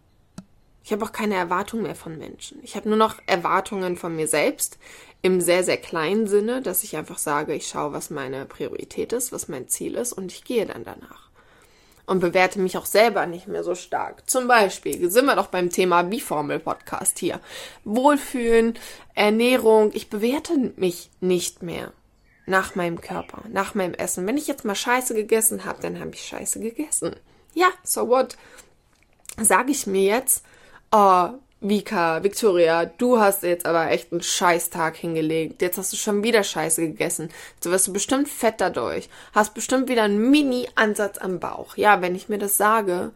Ich 0.84 0.92
habe 0.92 1.04
auch 1.04 1.12
keine 1.12 1.36
Erwartungen 1.36 1.84
mehr 1.84 1.94
von 1.94 2.18
Menschen. 2.18 2.58
Ich 2.62 2.74
habe 2.74 2.88
nur 2.88 2.98
noch 2.98 3.16
Erwartungen 3.26 3.96
von 3.96 4.16
mir 4.16 4.26
selbst 4.26 4.78
im 5.22 5.40
sehr, 5.40 5.62
sehr 5.62 5.76
kleinen 5.76 6.26
Sinne, 6.26 6.62
dass 6.62 6.82
ich 6.82 6.96
einfach 6.96 7.18
sage, 7.18 7.54
ich 7.54 7.68
schaue, 7.68 7.92
was 7.92 8.10
meine 8.10 8.44
Priorität 8.46 9.12
ist, 9.12 9.30
was 9.30 9.46
mein 9.46 9.68
Ziel 9.68 9.94
ist 9.94 10.12
und 10.12 10.32
ich 10.32 10.42
gehe 10.42 10.66
dann 10.66 10.82
danach. 10.82 11.31
Und 12.04 12.20
bewerte 12.20 12.58
mich 12.58 12.76
auch 12.76 12.86
selber 12.86 13.26
nicht 13.26 13.46
mehr 13.46 13.62
so 13.62 13.74
stark. 13.74 14.28
Zum 14.28 14.48
Beispiel 14.48 15.10
sind 15.10 15.24
wir 15.26 15.36
doch 15.36 15.46
beim 15.46 15.70
Thema 15.70 16.02
Biformel-Podcast 16.02 17.18
hier. 17.18 17.40
Wohlfühlen, 17.84 18.78
Ernährung. 19.14 19.92
Ich 19.94 20.10
bewerte 20.10 20.72
mich 20.76 21.10
nicht 21.20 21.62
mehr 21.62 21.92
nach 22.46 22.74
meinem 22.74 23.00
Körper, 23.00 23.42
nach 23.48 23.74
meinem 23.74 23.94
Essen. 23.94 24.26
Wenn 24.26 24.36
ich 24.36 24.48
jetzt 24.48 24.64
mal 24.64 24.74
Scheiße 24.74 25.14
gegessen 25.14 25.64
habe, 25.64 25.80
dann 25.80 26.00
habe 26.00 26.10
ich 26.12 26.24
Scheiße 26.24 26.60
gegessen. 26.60 27.14
Ja, 27.54 27.68
so 27.84 28.08
what? 28.08 28.36
Sage 29.40 29.70
ich 29.70 29.86
mir 29.86 30.02
jetzt, 30.02 30.44
oh, 30.90 31.28
Vika, 31.64 32.24
Victoria, 32.24 32.86
du 32.86 33.20
hast 33.20 33.44
jetzt 33.44 33.66
aber 33.66 33.88
echt 33.88 34.10
einen 34.10 34.20
Scheißtag 34.20 34.96
hingelegt. 34.96 35.62
Jetzt 35.62 35.78
hast 35.78 35.92
du 35.92 35.96
schon 35.96 36.24
wieder 36.24 36.42
Scheiße 36.42 36.88
gegessen. 36.88 37.28
Jetzt 37.54 37.70
wirst 37.70 37.86
du 37.86 37.92
bestimmt 37.92 38.28
fett 38.28 38.56
dadurch. 38.58 39.08
Hast 39.32 39.54
bestimmt 39.54 39.88
wieder 39.88 40.02
einen 40.02 40.28
Mini-Ansatz 40.28 41.18
am 41.18 41.38
Bauch. 41.38 41.76
Ja, 41.76 42.02
wenn 42.02 42.16
ich 42.16 42.28
mir 42.28 42.38
das 42.38 42.56
sage, 42.56 43.12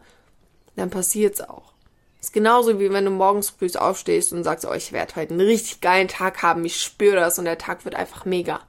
dann 0.77 0.89
passiert's 0.89 1.41
auch. 1.41 1.73
Ist 2.21 2.31
genauso 2.31 2.79
wie 2.79 2.89
wenn 2.89 3.03
du 3.03 3.11
morgens 3.11 3.49
früh 3.49 3.69
aufstehst 3.77 4.31
und 4.31 4.45
sagst, 4.45 4.65
oh, 4.65 4.73
ich 4.73 4.93
werde 4.93 5.17
heute 5.17 5.33
einen 5.33 5.41
richtig 5.41 5.81
geilen 5.81 6.07
Tag 6.07 6.41
haben. 6.41 6.63
Ich 6.63 6.81
spüre 6.81 7.17
das 7.17 7.37
und 7.37 7.45
der 7.45 7.57
Tag 7.57 7.83
wird 7.83 7.95
einfach 7.95 8.23
mega. 8.23 8.61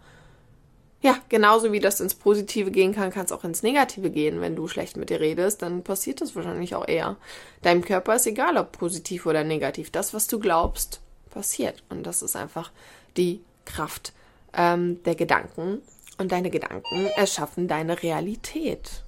Ja, 1.01 1.17
genauso 1.29 1.71
wie 1.71 1.79
das 1.79 2.01
ins 2.01 2.15
Positive 2.15 2.73
gehen 2.73 2.93
kann, 2.93 3.13
kann 3.13 3.25
es 3.25 3.31
auch 3.31 3.45
ins 3.45 3.63
Negative 3.63 4.11
gehen. 4.11 4.41
Wenn 4.41 4.57
du 4.57 4.67
schlecht 4.67 4.97
mit 4.97 5.11
dir 5.11 5.21
redest, 5.21 5.63
dann 5.63 5.85
passiert 5.85 6.21
das 6.21 6.35
wahrscheinlich 6.35 6.75
auch 6.75 6.89
eher. 6.89 7.17
Deinem 7.63 7.85
Körper 7.85 8.17
ist 8.17 8.27
egal, 8.27 8.57
ob 8.57 8.73
positiv 8.73 9.25
oder 9.27 9.45
negativ. 9.45 9.91
Das, 9.91 10.13
was 10.13 10.27
du 10.27 10.41
glaubst, 10.41 11.01
passiert. 11.31 11.85
Und 11.89 12.05
das 12.05 12.23
ist 12.23 12.35
einfach 12.35 12.73
die 13.17 13.43
Kraft 13.65 14.13
ähm, 14.55 15.01
der 15.05 15.15
Gedanken. 15.15 15.83
Und 16.19 16.33
deine 16.33 16.51
Gedanken 16.51 17.07
erschaffen 17.17 17.69
deine 17.69 18.03
Realität. 18.03 19.05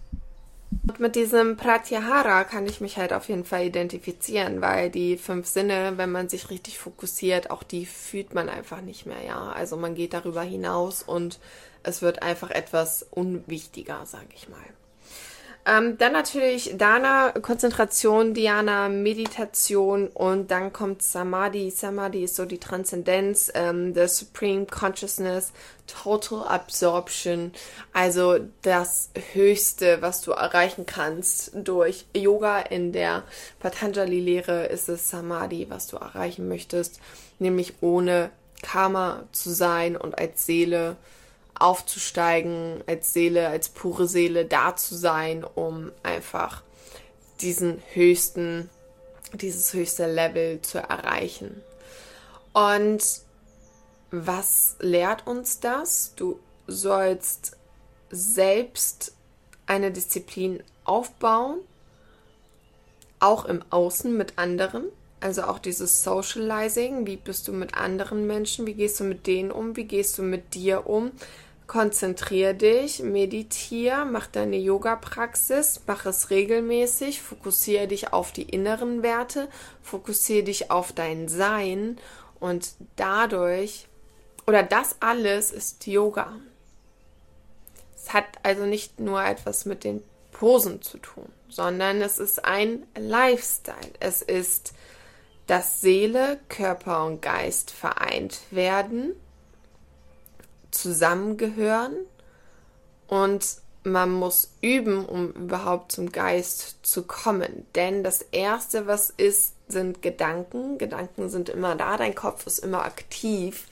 Und 0.86 1.00
mit 1.00 1.16
diesem 1.16 1.56
Pratyahara 1.56 2.44
kann 2.44 2.66
ich 2.66 2.80
mich 2.80 2.96
halt 2.96 3.12
auf 3.12 3.28
jeden 3.28 3.44
Fall 3.44 3.66
identifizieren, 3.66 4.60
weil 4.60 4.90
die 4.90 5.16
fünf 5.16 5.48
Sinne, 5.48 5.94
wenn 5.96 6.12
man 6.12 6.28
sich 6.28 6.50
richtig 6.50 6.78
fokussiert, 6.78 7.50
auch 7.50 7.64
die 7.64 7.86
fühlt 7.86 8.34
man 8.34 8.48
einfach 8.48 8.80
nicht 8.80 9.06
mehr, 9.06 9.22
ja. 9.26 9.50
Also 9.50 9.76
man 9.76 9.96
geht 9.96 10.14
darüber 10.14 10.42
hinaus 10.42 11.02
und 11.02 11.40
es 11.82 12.02
wird 12.02 12.22
einfach 12.22 12.50
etwas 12.50 13.06
unwichtiger, 13.10 14.04
sage 14.06 14.28
ich 14.34 14.48
mal. 14.48 14.58
Ähm, 15.66 15.98
dann 15.98 16.14
natürlich 16.14 16.74
Dana, 16.78 17.32
Konzentration, 17.32 18.32
Diana, 18.32 18.88
Meditation 18.88 20.08
und 20.08 20.50
dann 20.50 20.72
kommt 20.72 21.02
Samadhi. 21.02 21.70
Samadhi 21.70 22.24
ist 22.24 22.36
so 22.36 22.46
die 22.46 22.58
Transzendenz, 22.58 23.52
ähm, 23.54 23.94
the 23.94 24.06
Supreme 24.06 24.64
Consciousness, 24.64 25.52
Total 25.86 26.44
Absorption, 26.48 27.52
also 27.92 28.38
das 28.62 29.10
Höchste, 29.34 30.00
was 30.00 30.22
du 30.22 30.30
erreichen 30.30 30.86
kannst 30.86 31.50
durch 31.54 32.06
Yoga. 32.14 32.60
In 32.60 32.92
der 32.92 33.24
Patanjali-Lehre 33.58 34.66
ist 34.66 34.88
es 34.88 35.10
Samadhi, 35.10 35.66
was 35.68 35.88
du 35.88 35.98
erreichen 35.98 36.48
möchtest, 36.48 37.00
nämlich 37.38 37.74
ohne 37.82 38.30
Karma 38.62 39.24
zu 39.32 39.50
sein 39.50 39.96
und 39.96 40.18
als 40.18 40.46
Seele 40.46 40.96
aufzusteigen, 41.60 42.82
als 42.86 43.12
Seele, 43.12 43.48
als 43.48 43.68
pure 43.68 44.08
Seele 44.08 44.44
da 44.44 44.74
zu 44.74 44.96
sein, 44.96 45.44
um 45.44 45.92
einfach 46.02 46.62
diesen 47.40 47.82
höchsten, 47.92 48.68
dieses 49.34 49.72
höchste 49.72 50.12
Level 50.12 50.60
zu 50.62 50.78
erreichen. 50.78 51.62
Und 52.52 53.02
was 54.10 54.76
lehrt 54.80 55.26
uns 55.26 55.60
das? 55.60 56.14
Du 56.16 56.40
sollst 56.66 57.56
selbst 58.10 59.14
eine 59.66 59.92
Disziplin 59.92 60.62
aufbauen, 60.84 61.60
auch 63.20 63.44
im 63.44 63.62
Außen 63.70 64.16
mit 64.16 64.38
anderen. 64.38 64.84
Also 65.20 65.42
auch 65.42 65.58
dieses 65.58 66.02
Socializing, 66.02 67.06
wie 67.06 67.16
bist 67.16 67.46
du 67.46 67.52
mit 67.52 67.74
anderen 67.74 68.26
Menschen, 68.26 68.66
wie 68.66 68.74
gehst 68.74 68.98
du 69.00 69.04
mit 69.04 69.26
denen 69.26 69.50
um, 69.50 69.76
wie 69.76 69.84
gehst 69.84 70.16
du 70.16 70.22
mit 70.22 70.54
dir 70.54 70.86
um, 70.86 71.12
Konzentrier 71.70 72.52
dich, 72.52 72.98
meditiere, 72.98 74.04
mach 74.04 74.26
deine 74.26 74.56
Yoga-Praxis, 74.56 75.82
mach 75.86 76.04
es 76.04 76.30
regelmäßig, 76.30 77.22
fokussiere 77.22 77.86
dich 77.86 78.12
auf 78.12 78.32
die 78.32 78.42
inneren 78.42 79.04
Werte, 79.04 79.48
fokussiere 79.80 80.42
dich 80.42 80.72
auf 80.72 80.92
dein 80.92 81.28
Sein 81.28 81.96
und 82.40 82.72
dadurch, 82.96 83.86
oder 84.48 84.64
das 84.64 84.96
alles 84.98 85.52
ist 85.52 85.86
Yoga. 85.86 86.32
Es 87.94 88.12
hat 88.12 88.24
also 88.42 88.66
nicht 88.66 88.98
nur 88.98 89.22
etwas 89.22 89.64
mit 89.64 89.84
den 89.84 90.02
Posen 90.32 90.82
zu 90.82 90.98
tun, 90.98 91.30
sondern 91.48 92.02
es 92.02 92.18
ist 92.18 92.44
ein 92.44 92.84
Lifestyle. 92.98 93.76
Es 94.00 94.22
ist, 94.22 94.72
dass 95.46 95.80
Seele, 95.80 96.40
Körper 96.48 97.06
und 97.06 97.22
Geist 97.22 97.70
vereint 97.70 98.40
werden 98.50 99.14
zusammengehören 100.70 101.96
und 103.06 103.44
man 103.82 104.12
muss 104.12 104.52
üben, 104.60 105.04
um 105.06 105.32
überhaupt 105.32 105.92
zum 105.92 106.12
Geist 106.12 106.78
zu 106.82 107.02
kommen. 107.02 107.66
Denn 107.74 108.04
das 108.04 108.22
Erste, 108.22 108.86
was 108.86 109.10
ist, 109.10 109.54
sind 109.68 110.02
Gedanken. 110.02 110.78
Gedanken 110.78 111.28
sind 111.28 111.48
immer 111.48 111.76
da, 111.76 111.96
dein 111.96 112.14
Kopf 112.14 112.46
ist 112.46 112.58
immer 112.58 112.84
aktiv. 112.84 113.66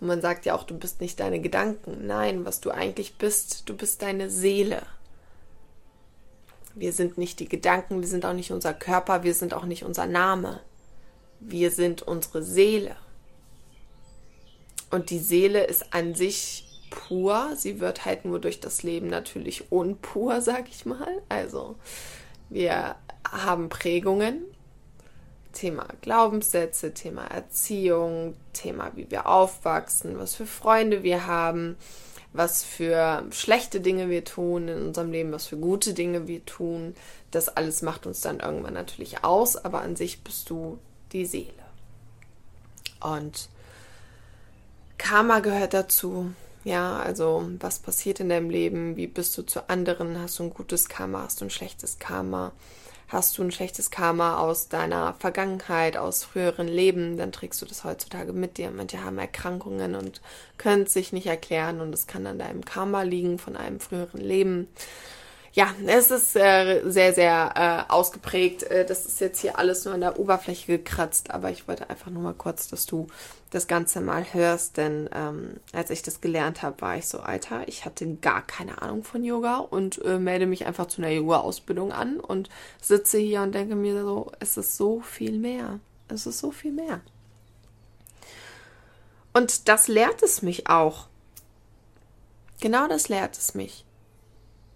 Und 0.00 0.08
man 0.08 0.20
sagt 0.20 0.44
ja 0.44 0.54
auch, 0.54 0.64
du 0.64 0.76
bist 0.76 1.00
nicht 1.00 1.20
deine 1.20 1.40
Gedanken. 1.40 2.06
Nein, 2.06 2.44
was 2.44 2.60
du 2.60 2.70
eigentlich 2.70 3.16
bist, 3.16 3.68
du 3.68 3.76
bist 3.76 4.02
deine 4.02 4.28
Seele. 4.28 4.82
Wir 6.74 6.92
sind 6.92 7.18
nicht 7.18 7.38
die 7.38 7.48
Gedanken, 7.48 8.00
wir 8.00 8.08
sind 8.08 8.26
auch 8.26 8.32
nicht 8.32 8.50
unser 8.50 8.74
Körper, 8.74 9.22
wir 9.22 9.34
sind 9.34 9.54
auch 9.54 9.64
nicht 9.64 9.84
unser 9.84 10.06
Name. 10.06 10.60
Wir 11.38 11.70
sind 11.70 12.02
unsere 12.02 12.42
Seele. 12.42 12.96
Und 14.94 15.10
die 15.10 15.18
Seele 15.18 15.64
ist 15.64 15.92
an 15.92 16.14
sich 16.14 16.66
pur. 16.88 17.56
Sie 17.56 17.80
wird 17.80 18.04
halt 18.04 18.24
nur 18.24 18.38
durch 18.38 18.60
das 18.60 18.84
Leben 18.84 19.08
natürlich 19.08 19.72
unpur, 19.72 20.40
sag 20.40 20.68
ich 20.68 20.86
mal. 20.86 21.20
Also 21.28 21.74
wir 22.48 22.94
haben 23.28 23.68
Prägungen. 23.68 24.44
Thema 25.52 25.88
Glaubenssätze, 26.00 26.94
Thema 26.94 27.24
Erziehung, 27.24 28.36
Thema, 28.52 28.92
wie 28.94 29.10
wir 29.10 29.28
aufwachsen, 29.28 30.16
was 30.16 30.36
für 30.36 30.46
Freunde 30.46 31.02
wir 31.02 31.26
haben, 31.26 31.76
was 32.32 32.62
für 32.62 33.24
schlechte 33.32 33.80
Dinge 33.80 34.08
wir 34.08 34.24
tun 34.24 34.68
in 34.68 34.78
unserem 34.86 35.10
Leben, 35.10 35.32
was 35.32 35.46
für 35.46 35.56
gute 35.56 35.92
Dinge 35.92 36.28
wir 36.28 36.44
tun. 36.44 36.94
Das 37.32 37.48
alles 37.48 37.82
macht 37.82 38.06
uns 38.06 38.20
dann 38.20 38.38
irgendwann 38.38 38.74
natürlich 38.74 39.24
aus, 39.24 39.56
aber 39.56 39.80
an 39.80 39.96
sich 39.96 40.22
bist 40.22 40.50
du 40.50 40.78
die 41.12 41.26
Seele. 41.26 41.52
Und 43.00 43.48
Karma 44.98 45.40
gehört 45.40 45.74
dazu. 45.74 46.32
Ja, 46.64 46.98
also 46.98 47.48
was 47.60 47.78
passiert 47.78 48.20
in 48.20 48.30
deinem 48.30 48.48
Leben? 48.48 48.96
Wie 48.96 49.06
bist 49.06 49.36
du 49.36 49.42
zu 49.42 49.68
anderen? 49.68 50.18
Hast 50.18 50.38
du 50.38 50.44
ein 50.44 50.54
gutes 50.54 50.88
Karma? 50.88 51.22
Hast 51.22 51.40
du 51.40 51.44
ein 51.44 51.50
schlechtes 51.50 51.98
Karma? 51.98 52.52
Hast 53.08 53.36
du 53.36 53.42
ein 53.42 53.52
schlechtes 53.52 53.90
Karma 53.90 54.38
aus 54.38 54.68
deiner 54.68 55.14
Vergangenheit, 55.18 55.98
aus 55.98 56.24
früheren 56.24 56.66
Leben, 56.66 57.18
dann 57.18 57.32
trägst 57.32 57.60
du 57.60 57.66
das 57.66 57.84
heutzutage 57.84 58.32
mit 58.32 58.56
dir. 58.56 58.70
Manche 58.70 59.04
haben 59.04 59.18
Erkrankungen 59.18 59.94
und 59.94 60.22
können 60.56 60.86
sich 60.86 61.12
nicht 61.12 61.26
erklären 61.26 61.80
und 61.80 61.94
es 61.94 62.06
kann 62.06 62.26
an 62.26 62.38
deinem 62.38 62.64
Karma 62.64 63.02
liegen 63.02 63.38
von 63.38 63.56
einem 63.56 63.78
früheren 63.78 64.20
Leben 64.20 64.68
ja, 65.54 65.72
es 65.86 66.10
ist 66.10 66.34
äh, 66.34 66.82
sehr, 66.84 67.12
sehr 67.14 67.86
äh, 67.88 67.92
ausgeprägt. 67.92 68.64
Äh, 68.64 68.84
das 68.84 69.06
ist 69.06 69.20
jetzt 69.20 69.40
hier 69.40 69.56
alles 69.56 69.84
nur 69.84 69.94
an 69.94 70.00
der 70.00 70.18
Oberfläche 70.18 70.66
gekratzt, 70.66 71.30
aber 71.30 71.50
ich 71.50 71.68
wollte 71.68 71.88
einfach 71.88 72.10
nur 72.10 72.22
mal 72.22 72.34
kurz, 72.34 72.66
dass 72.66 72.86
du 72.86 73.06
das 73.54 73.68
Ganze 73.68 74.00
mal 74.00 74.34
hörst, 74.34 74.78
denn 74.78 75.08
ähm, 75.14 75.60
als 75.72 75.90
ich 75.90 76.02
das 76.02 76.20
gelernt 76.20 76.62
habe, 76.62 76.80
war 76.80 76.96
ich 76.96 77.06
so, 77.06 77.20
Alter, 77.20 77.68
ich 77.68 77.84
hatte 77.84 78.16
gar 78.16 78.44
keine 78.44 78.82
Ahnung 78.82 79.04
von 79.04 79.22
Yoga 79.22 79.58
und 79.58 80.04
äh, 80.04 80.18
melde 80.18 80.46
mich 80.46 80.66
einfach 80.66 80.86
zu 80.86 81.00
einer 81.00 81.12
Yoga-Ausbildung 81.12 81.92
an 81.92 82.18
und 82.18 82.50
sitze 82.82 83.18
hier 83.18 83.42
und 83.42 83.54
denke 83.54 83.76
mir 83.76 84.02
so, 84.02 84.32
es 84.40 84.56
ist 84.56 84.76
so 84.76 85.00
viel 85.00 85.38
mehr. 85.38 85.78
Es 86.08 86.26
ist 86.26 86.40
so 86.40 86.50
viel 86.50 86.72
mehr. 86.72 87.00
Und 89.32 89.68
das 89.68 89.86
lehrt 89.86 90.24
es 90.24 90.42
mich 90.42 90.68
auch. 90.68 91.06
Genau 92.60 92.88
das 92.88 93.08
lehrt 93.08 93.38
es 93.38 93.54
mich. 93.54 93.84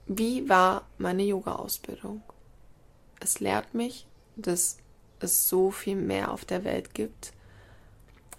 Wie 0.07 0.49
war 0.49 0.87
meine 0.99 1.25
Yoga-Ausbildung? 1.25 2.23
Es 3.19 3.41
lehrt 3.41 3.75
mich, 3.75 4.07
dass 4.37 4.79
es 5.19 5.49
so 5.49 5.73
viel 5.73 5.97
mehr 5.97 6.31
auf 6.31 6.45
der 6.45 6.63
Welt 6.63 6.95
gibt, 6.95 7.33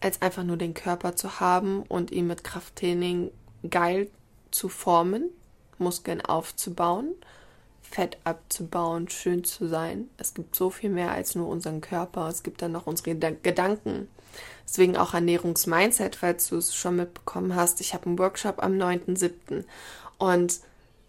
als 0.02 0.22
einfach 0.22 0.44
nur 0.44 0.58
den 0.58 0.74
Körper 0.74 1.16
zu 1.16 1.40
haben 1.40 1.84
und 1.84 2.12
ihn 2.12 2.28
mit 2.28 2.44
Krafttraining 2.44 3.32
geil 3.70 4.10
zu 4.52 4.70
formen, 4.70 5.30
Muskeln 5.78 6.22
aufzubauen, 6.22 7.14
Fett 7.82 8.18
abzubauen, 8.24 9.10
schön 9.10 9.44
zu 9.44 9.68
sein. 9.68 10.10
Es 10.18 10.34
gibt 10.34 10.56
so 10.56 10.70
viel 10.70 10.90
mehr 10.90 11.12
als 11.12 11.34
nur 11.36 11.48
unseren 11.48 11.82
Körper. 11.82 12.28
Es 12.30 12.44
gibt 12.44 12.62
dann 12.62 12.72
noch 12.72 12.86
unsere 12.86 13.16
Gedanken. 13.16 14.08
Deswegen 14.64 14.96
auch 14.96 15.16
Ernährungsmindset, 15.16 16.16
falls 16.16 16.50
du 16.50 16.58
es 16.58 16.76
schon 16.76 16.98
mitbekommen 16.98 17.56
hast. 17.56 17.82
Ich 17.82 17.96
habe 17.96 18.06
einen 18.06 18.20
Workshop 18.20 18.62
am 18.62 18.74
9.7. 18.74 19.64
Und 20.20 20.60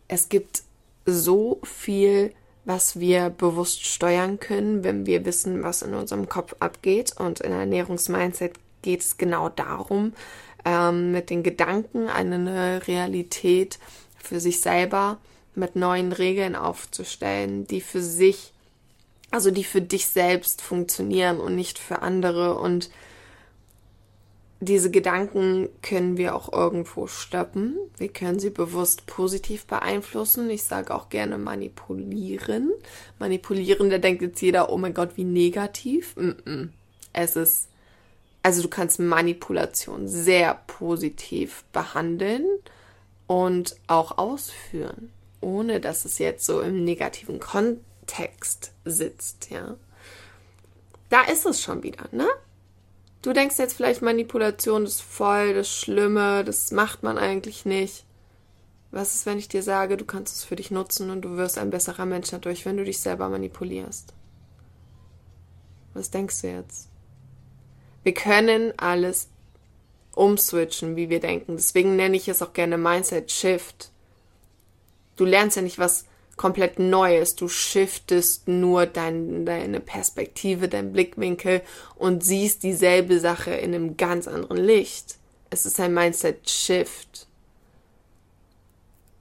es 0.08 0.30
gibt 0.30 0.62
so 1.04 1.60
viel, 1.62 2.32
was 2.64 2.98
wir 2.98 3.28
bewusst 3.28 3.84
steuern 3.84 4.40
können, 4.40 4.82
wenn 4.82 5.04
wir 5.04 5.26
wissen, 5.26 5.62
was 5.62 5.82
in 5.82 5.92
unserem 5.92 6.30
Kopf 6.30 6.54
abgeht. 6.60 7.14
Und 7.18 7.40
in 7.40 7.52
Ernährungsmindset 7.52 8.54
geht 8.82 9.00
es 9.00 9.18
genau 9.18 9.48
darum, 9.48 10.12
ähm, 10.64 11.12
mit 11.12 11.30
den 11.30 11.42
Gedanken 11.42 12.08
eine 12.08 12.86
Realität 12.86 13.78
für 14.16 14.40
sich 14.40 14.60
selber 14.60 15.18
mit 15.54 15.76
neuen 15.76 16.12
Regeln 16.12 16.54
aufzustellen, 16.54 17.66
die 17.66 17.80
für 17.80 18.02
sich, 18.02 18.52
also 19.30 19.50
die 19.50 19.64
für 19.64 19.80
dich 19.80 20.06
selbst 20.06 20.62
funktionieren 20.62 21.40
und 21.40 21.54
nicht 21.54 21.78
für 21.78 22.02
andere. 22.02 22.58
Und 22.58 22.90
diese 24.60 24.90
Gedanken 24.90 25.70
können 25.82 26.18
wir 26.18 26.34
auch 26.34 26.52
irgendwo 26.52 27.06
stoppen. 27.06 27.76
Wir 27.96 28.08
können 28.08 28.38
sie 28.38 28.50
bewusst 28.50 29.06
positiv 29.06 29.64
beeinflussen. 29.64 30.50
Ich 30.50 30.64
sage 30.64 30.94
auch 30.94 31.08
gerne 31.08 31.38
manipulieren. 31.38 32.70
Manipulieren, 33.18 33.88
da 33.88 33.98
denkt 33.98 34.20
jetzt 34.22 34.42
jeder, 34.42 34.70
oh 34.70 34.76
mein 34.76 34.94
Gott, 34.94 35.16
wie 35.16 35.24
negativ. 35.24 36.14
Es 37.14 37.36
ist, 37.36 37.69
also 38.42 38.62
du 38.62 38.68
kannst 38.68 38.98
Manipulation 38.98 40.08
sehr 40.08 40.54
positiv 40.66 41.64
behandeln 41.72 42.46
und 43.26 43.76
auch 43.86 44.18
ausführen 44.18 45.12
ohne 45.40 45.80
dass 45.80 46.04
es 46.04 46.18
jetzt 46.18 46.44
so 46.44 46.60
im 46.60 46.84
negativen 46.84 47.40
Kontext 47.40 48.72
sitzt, 48.84 49.50
ja. 49.50 49.76
Da 51.08 51.22
ist 51.22 51.46
es 51.46 51.60
schon 51.60 51.82
wieder, 51.82 52.04
ne? 52.12 52.28
Du 53.22 53.32
denkst 53.32 53.58
jetzt 53.58 53.74
vielleicht, 53.74 54.00
Manipulation 54.00 54.84
ist 54.84 55.02
voll 55.02 55.54
das 55.54 55.68
Schlimme, 55.68 56.44
das 56.44 56.70
macht 56.72 57.02
man 57.02 57.18
eigentlich 57.18 57.66
nicht. 57.66 58.04
Was 58.92 59.14
ist, 59.14 59.26
wenn 59.26 59.38
ich 59.38 59.48
dir 59.48 59.62
sage, 59.62 59.96
du 59.96 60.04
kannst 60.04 60.36
es 60.36 60.44
für 60.44 60.56
dich 60.56 60.70
nutzen 60.70 61.10
und 61.10 61.22
du 61.22 61.36
wirst 61.36 61.58
ein 61.58 61.70
besserer 61.70 62.06
Mensch 62.06 62.30
dadurch, 62.30 62.64
wenn 62.64 62.76
du 62.76 62.84
dich 62.84 63.00
selber 63.00 63.28
manipulierst? 63.28 64.14
Was 65.94 66.10
denkst 66.10 66.40
du 66.40 66.48
jetzt? 66.48 66.89
Wir 68.02 68.14
können 68.14 68.72
alles 68.78 69.28
umswitchen, 70.14 70.96
wie 70.96 71.08
wir 71.08 71.20
denken. 71.20 71.56
Deswegen 71.56 71.96
nenne 71.96 72.16
ich 72.16 72.28
es 72.28 72.42
auch 72.42 72.52
gerne 72.52 72.78
Mindset 72.78 73.30
Shift. 73.30 73.90
Du 75.16 75.24
lernst 75.24 75.56
ja 75.56 75.62
nicht 75.62 75.78
was 75.78 76.06
komplett 76.36 76.78
Neues. 76.78 77.36
Du 77.36 77.48
shiftest 77.48 78.48
nur 78.48 78.86
dein, 78.86 79.44
deine 79.44 79.80
Perspektive, 79.80 80.68
dein 80.68 80.92
Blickwinkel 80.92 81.60
und 81.96 82.24
siehst 82.24 82.62
dieselbe 82.62 83.20
Sache 83.20 83.50
in 83.50 83.74
einem 83.74 83.96
ganz 83.98 84.26
anderen 84.26 84.56
Licht. 84.56 85.18
Es 85.50 85.66
ist 85.66 85.78
ein 85.80 85.92
Mindset-Shift. 85.92 87.26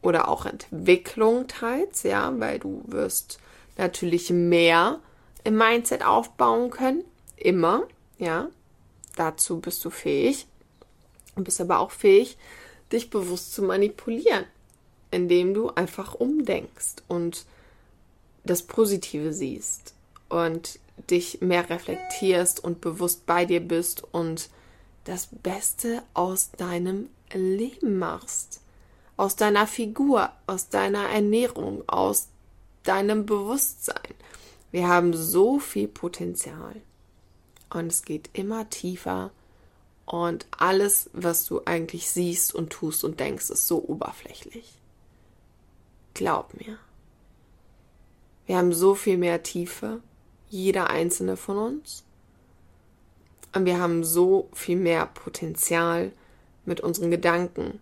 Oder 0.01 0.29
auch 0.29 0.45
Entwicklung 0.45 1.48
teils, 1.48 2.03
ja, 2.03 2.31
weil 2.39 2.59
du 2.59 2.83
wirst 2.87 3.39
natürlich 3.77 4.29
mehr 4.29 5.01
im 5.44 5.57
Mindset 5.57 6.05
aufbauen 6.05 6.70
können. 6.70 7.03
Immer, 7.35 7.83
ja. 8.18 8.48
Dazu 9.20 9.60
bist 9.60 9.84
du 9.84 9.90
fähig. 9.90 10.48
Du 11.36 11.44
bist 11.44 11.62
aber 11.62 11.79
auch 11.79 11.92
fähig, 11.92 12.38
dich 12.92 13.10
bewusst 13.10 13.53
zu 13.53 13.62
manipulieren 13.62 14.46
indem 15.12 15.53
du 15.53 15.70
einfach 15.70 16.14
umdenkst 16.14 17.03
und 17.08 17.46
das 18.44 18.64
Positive 18.64 19.34
siehst 19.34 19.94
und 20.29 20.79
dich 21.10 21.42
mehr 21.42 21.70
reflektierst 21.70 22.64
und 22.64 22.82
bewusst 22.82 23.25
bei 23.25 23.46
dir 23.46 23.62
bist 23.62 24.03
und 24.12 24.50
das 25.05 25.29
Beste 25.32 26.03
aus 26.14 26.51
deinem 26.51 27.10
Leben 27.34 27.98
machst. 27.98 28.62
Aus 29.18 29.36
deiner 29.36 29.68
Figur, 29.68 30.32
aus 30.48 30.70
deiner 30.70 31.10
Ernährung, 31.10 31.84
aus 31.88 32.29
deinem 32.84 33.25
Bewusstsein. 33.25 34.14
Wir 34.72 34.88
haben 34.88 35.14
so 35.14 35.60
viel 35.60 35.88
Potenzial. 35.88 36.82
Und 37.70 37.88
es 37.88 38.03
geht 38.03 38.29
immer 38.34 38.70
tiefer. 38.70 39.32
Und 40.05 40.48
alles, 40.58 41.10
was 41.14 41.46
du 41.46 41.62
eigentlich 41.66 42.10
siehst 42.10 42.53
und 42.55 42.72
tust 42.72 43.03
und 43.03 43.20
denkst, 43.20 43.50
ist 43.50 43.68
so 43.68 43.84
oberflächlich. 43.84 44.74
Glaub 46.14 46.53
mir. 46.55 46.77
Wir 48.48 48.58
haben 48.58 48.74
so 48.74 48.96
viel 48.96 49.18
mehr 49.18 49.44
Tiefe, 49.44 50.01
jeder 50.50 50.90
einzelne 50.90 51.38
von 51.38 51.58
uns. 51.58 52.03
Und 53.53 53.66
wir 53.66 53.79
haben 53.79 54.03
so 54.03 54.50
viel 54.53 54.77
mehr 54.77 55.05
Potenzial 55.05 56.12
mit 56.66 56.82
unseren 56.82 57.12
Gedanken, 57.12 57.79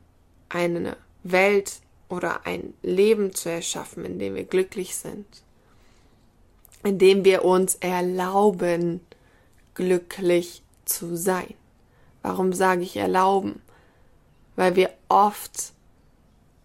eine 0.50 0.98
Welt 1.24 1.80
oder 2.10 2.46
ein 2.46 2.74
Leben 2.82 3.34
zu 3.34 3.50
erschaffen, 3.50 4.06
in 4.06 4.20
dem 4.20 4.36
wir 4.36 4.44
glücklich 4.44 4.96
sind, 4.96 5.26
in 6.84 6.98
dem 7.00 7.26
wir 7.26 7.44
uns 7.44 7.76
erlauben, 7.76 9.02
glücklich 9.78 10.64
zu 10.86 11.16
sein. 11.16 11.54
Warum 12.24 12.52
sage 12.52 12.82
ich 12.82 12.98
erlauben? 12.98 13.62
Weil 14.56 14.76
wir 14.76 14.90
oft 15.08 15.72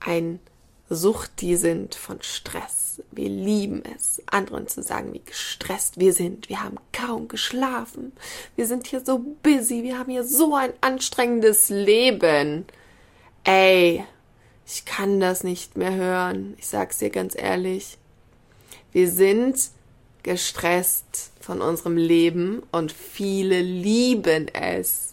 ein 0.01 0.40
Sucht 0.88 1.40
die 1.40 1.57
sind 1.57 1.94
von 1.94 2.20
Stress. 2.20 3.03
Wir 3.11 3.29
lieben 3.29 3.83
es, 3.96 4.22
anderen 4.27 4.66
zu 4.66 4.83
sagen, 4.83 5.14
wie 5.14 5.22
gestresst 5.25 5.98
wir 5.98 6.12
sind. 6.12 6.48
Wir 6.48 6.62
haben 6.62 6.77
kaum 6.92 7.29
geschlafen. 7.29 8.12
Wir 8.57 8.66
sind 8.66 8.87
hier 8.87 9.03
so 9.05 9.18
busy. 9.42 9.83
Wir 9.83 9.98
haben 9.98 10.11
hier 10.11 10.25
so 10.25 10.55
ein 10.55 10.72
anstrengendes 10.81 11.70
Leben. 11.70 12.66
Ey, 13.44 14.05
ich 14.66 14.85
kann 14.85 15.20
das 15.20 15.44
nicht 15.44 15.77
mehr 15.77 15.94
hören. 15.94 16.55
Ich 16.59 16.66
sag's 16.66 16.98
dir 16.98 17.11
ganz 17.11 17.35
ehrlich. 17.37 17.96
Wir 18.92 19.11
sind 19.11 19.70
gestresst 20.23 21.31
von 21.41 21.61
unserem 21.61 21.97
Leben 21.97 22.63
und 22.71 22.93
viele 22.93 23.61
lieben 23.61 24.49
es 24.49 25.13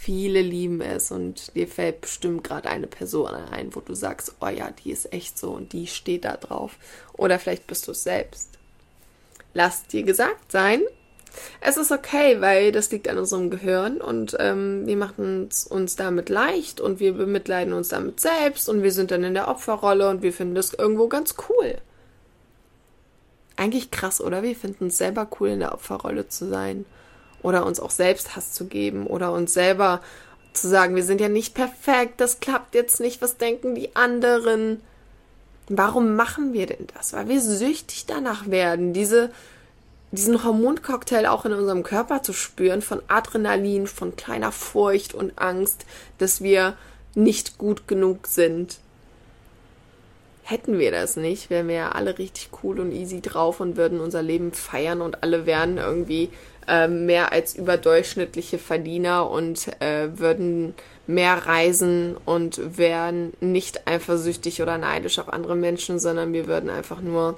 Viele 0.00 0.40
lieben 0.40 0.80
es 0.80 1.10
und 1.10 1.54
dir 1.54 1.68
fällt 1.68 2.00
bestimmt 2.00 2.42
gerade 2.42 2.70
eine 2.70 2.86
Person 2.86 3.34
ein, 3.34 3.74
wo 3.74 3.80
du 3.80 3.92
sagst, 3.92 4.34
oh 4.40 4.48
ja, 4.48 4.70
die 4.70 4.92
ist 4.92 5.12
echt 5.12 5.38
so 5.38 5.50
und 5.50 5.74
die 5.74 5.86
steht 5.86 6.24
da 6.24 6.38
drauf. 6.38 6.78
Oder 7.12 7.38
vielleicht 7.38 7.66
bist 7.66 7.86
du 7.86 7.90
es 7.90 8.02
selbst. 8.02 8.48
Lass 9.52 9.86
dir 9.88 10.02
gesagt 10.02 10.52
sein, 10.52 10.80
es 11.60 11.76
ist 11.76 11.92
okay, 11.92 12.40
weil 12.40 12.72
das 12.72 12.90
liegt 12.90 13.08
an 13.10 13.18
unserem 13.18 13.50
Gehirn 13.50 14.00
und 14.00 14.38
ähm, 14.40 14.86
wir 14.86 14.96
machen 14.96 15.50
uns 15.68 15.96
damit 15.96 16.30
leicht 16.30 16.80
und 16.80 16.98
wir 16.98 17.12
bemitleiden 17.12 17.74
uns 17.74 17.90
damit 17.90 18.20
selbst 18.20 18.70
und 18.70 18.82
wir 18.82 18.92
sind 18.92 19.10
dann 19.10 19.22
in 19.22 19.34
der 19.34 19.48
Opferrolle 19.48 20.08
und 20.08 20.22
wir 20.22 20.32
finden 20.32 20.54
das 20.54 20.72
irgendwo 20.72 21.08
ganz 21.08 21.34
cool. 21.50 21.76
Eigentlich 23.60 23.90
krass, 23.90 24.22
oder? 24.22 24.42
Wir 24.42 24.56
finden 24.56 24.86
es 24.86 24.96
selber 24.96 25.28
cool, 25.38 25.50
in 25.50 25.58
der 25.58 25.74
Opferrolle 25.74 26.26
zu 26.28 26.48
sein 26.48 26.86
oder 27.42 27.66
uns 27.66 27.78
auch 27.78 27.90
selbst 27.90 28.34
Hass 28.34 28.54
zu 28.54 28.64
geben 28.64 29.06
oder 29.06 29.32
uns 29.32 29.52
selber 29.52 30.00
zu 30.54 30.66
sagen, 30.66 30.96
wir 30.96 31.02
sind 31.04 31.20
ja 31.20 31.28
nicht 31.28 31.54
perfekt, 31.54 32.22
das 32.22 32.40
klappt 32.40 32.74
jetzt 32.74 33.00
nicht, 33.00 33.20
was 33.20 33.36
denken 33.36 33.74
die 33.74 33.94
anderen? 33.94 34.80
Warum 35.68 36.16
machen 36.16 36.54
wir 36.54 36.64
denn 36.64 36.86
das? 36.96 37.12
Weil 37.12 37.28
wir 37.28 37.42
süchtig 37.42 38.06
danach 38.06 38.48
werden, 38.48 38.94
diese, 38.94 39.30
diesen 40.10 40.42
Hormoncocktail 40.42 41.26
auch 41.26 41.44
in 41.44 41.52
unserem 41.52 41.82
Körper 41.82 42.22
zu 42.22 42.32
spüren, 42.32 42.80
von 42.80 43.02
Adrenalin, 43.08 43.86
von 43.86 44.16
kleiner 44.16 44.52
Furcht 44.52 45.12
und 45.12 45.38
Angst, 45.38 45.84
dass 46.16 46.40
wir 46.40 46.78
nicht 47.14 47.58
gut 47.58 47.86
genug 47.86 48.26
sind. 48.26 48.78
Hätten 50.42 50.78
wir 50.78 50.90
das 50.90 51.16
nicht, 51.16 51.50
wären 51.50 51.68
wir 51.68 51.74
ja 51.76 51.92
alle 51.92 52.18
richtig 52.18 52.50
cool 52.62 52.80
und 52.80 52.92
easy 52.92 53.20
drauf 53.20 53.60
und 53.60 53.76
würden 53.76 54.00
unser 54.00 54.22
Leben 54.22 54.52
feiern 54.52 55.00
und 55.00 55.22
alle 55.22 55.46
wären 55.46 55.78
irgendwie 55.78 56.30
äh, 56.66 56.88
mehr 56.88 57.32
als 57.32 57.54
überdurchschnittliche 57.54 58.58
Verdiener 58.58 59.30
und 59.30 59.68
äh, 59.80 60.18
würden 60.18 60.74
mehr 61.06 61.46
reisen 61.46 62.16
und 62.24 62.78
wären 62.78 63.32
nicht 63.40 63.86
eifersüchtig 63.86 64.62
oder 64.62 64.78
neidisch 64.78 65.18
auf 65.18 65.32
andere 65.32 65.56
Menschen, 65.56 65.98
sondern 65.98 66.32
wir 66.32 66.46
würden 66.46 66.70
einfach 66.70 67.00
nur 67.00 67.36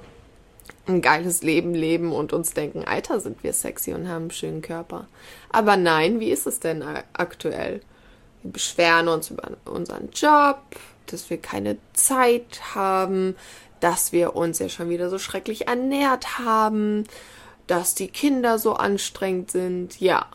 ein 0.85 1.01
geiles 1.01 1.43
Leben 1.43 1.73
leben 1.73 2.11
und 2.11 2.33
uns 2.33 2.53
denken, 2.53 2.83
Alter, 2.85 3.19
sind 3.19 3.43
wir 3.43 3.53
sexy 3.53 3.93
und 3.93 4.07
haben 4.07 4.23
einen 4.23 4.31
schönen 4.31 4.61
Körper. 4.61 5.07
Aber 5.49 5.77
nein, 5.77 6.19
wie 6.19 6.29
ist 6.29 6.45
es 6.45 6.59
denn 6.59 6.83
aktuell? 7.13 7.81
Wir 8.41 8.51
beschweren 8.51 9.07
uns 9.07 9.31
über 9.31 9.51
unseren 9.65 10.09
Job, 10.11 10.59
dass 11.07 11.29
wir 11.29 11.37
keine 11.37 11.77
Zeit 11.93 12.75
haben, 12.75 13.35
dass 13.79 14.11
wir 14.11 14.35
uns 14.35 14.59
ja 14.59 14.69
schon 14.69 14.89
wieder 14.89 15.09
so 15.09 15.19
schrecklich 15.19 15.67
ernährt 15.67 16.39
haben, 16.39 17.05
dass 17.67 17.95
die 17.95 18.07
Kinder 18.07 18.59
so 18.59 18.73
anstrengend 18.73 19.51
sind. 19.51 19.99
Ja, 19.99 20.27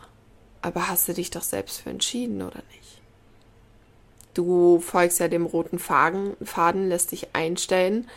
aber 0.61 0.87
hast 0.87 1.07
du 1.07 1.13
dich 1.13 1.31
doch 1.31 1.41
selbst 1.41 1.81
für 1.81 1.89
entschieden, 1.89 2.41
oder 2.41 2.61
nicht? 2.75 3.01
Du 4.33 4.79
folgst 4.79 5.19
ja 5.19 5.27
dem 5.27 5.45
roten 5.45 5.79
Faden, 5.79 6.35
Faden 6.43 6.89
lässt 6.89 7.11
dich 7.11 7.29
einstellen, 7.33 8.07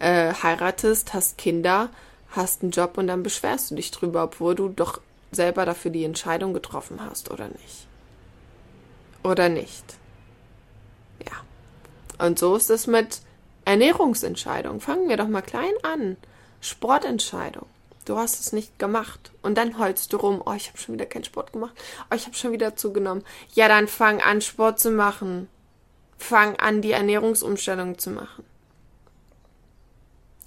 äh, 0.00 0.32
heiratest, 0.32 1.14
hast 1.14 1.38
Kinder, 1.38 1.90
hast 2.30 2.62
einen 2.62 2.72
Job 2.72 2.98
und 2.98 3.06
dann 3.06 3.22
beschwerst 3.22 3.70
du 3.70 3.74
dich 3.74 3.90
drüber, 3.90 4.24
obwohl 4.24 4.54
du 4.54 4.68
doch 4.68 5.00
selber 5.30 5.64
dafür 5.64 5.90
die 5.90 6.04
Entscheidung 6.04 6.54
getroffen 6.54 7.00
hast, 7.00 7.30
oder 7.30 7.48
nicht? 7.48 7.86
Oder 9.22 9.48
nicht? 9.48 9.84
Und 12.18 12.38
so 12.38 12.56
ist 12.56 12.70
es 12.70 12.86
mit 12.86 13.20
Ernährungsentscheidung. 13.64 14.80
Fangen 14.80 15.08
wir 15.08 15.16
doch 15.16 15.28
mal 15.28 15.42
klein 15.42 15.72
an. 15.82 16.16
Sportentscheidung. 16.60 17.66
Du 18.04 18.18
hast 18.18 18.40
es 18.40 18.52
nicht 18.52 18.78
gemacht. 18.78 19.32
Und 19.42 19.56
dann 19.56 19.78
heulst 19.78 20.12
du 20.12 20.16
rum. 20.18 20.42
Oh, 20.44 20.52
ich 20.52 20.68
habe 20.68 20.78
schon 20.78 20.94
wieder 20.94 21.06
keinen 21.06 21.24
Sport 21.24 21.52
gemacht. 21.52 21.74
Oh, 22.10 22.14
ich 22.14 22.26
habe 22.26 22.36
schon 22.36 22.52
wieder 22.52 22.76
zugenommen. 22.76 23.24
Ja, 23.54 23.68
dann 23.68 23.88
fang 23.88 24.20
an, 24.20 24.40
Sport 24.40 24.78
zu 24.78 24.90
machen. 24.90 25.48
Fang 26.18 26.56
an, 26.56 26.82
die 26.82 26.92
Ernährungsumstellung 26.92 27.98
zu 27.98 28.10
machen. 28.10 28.44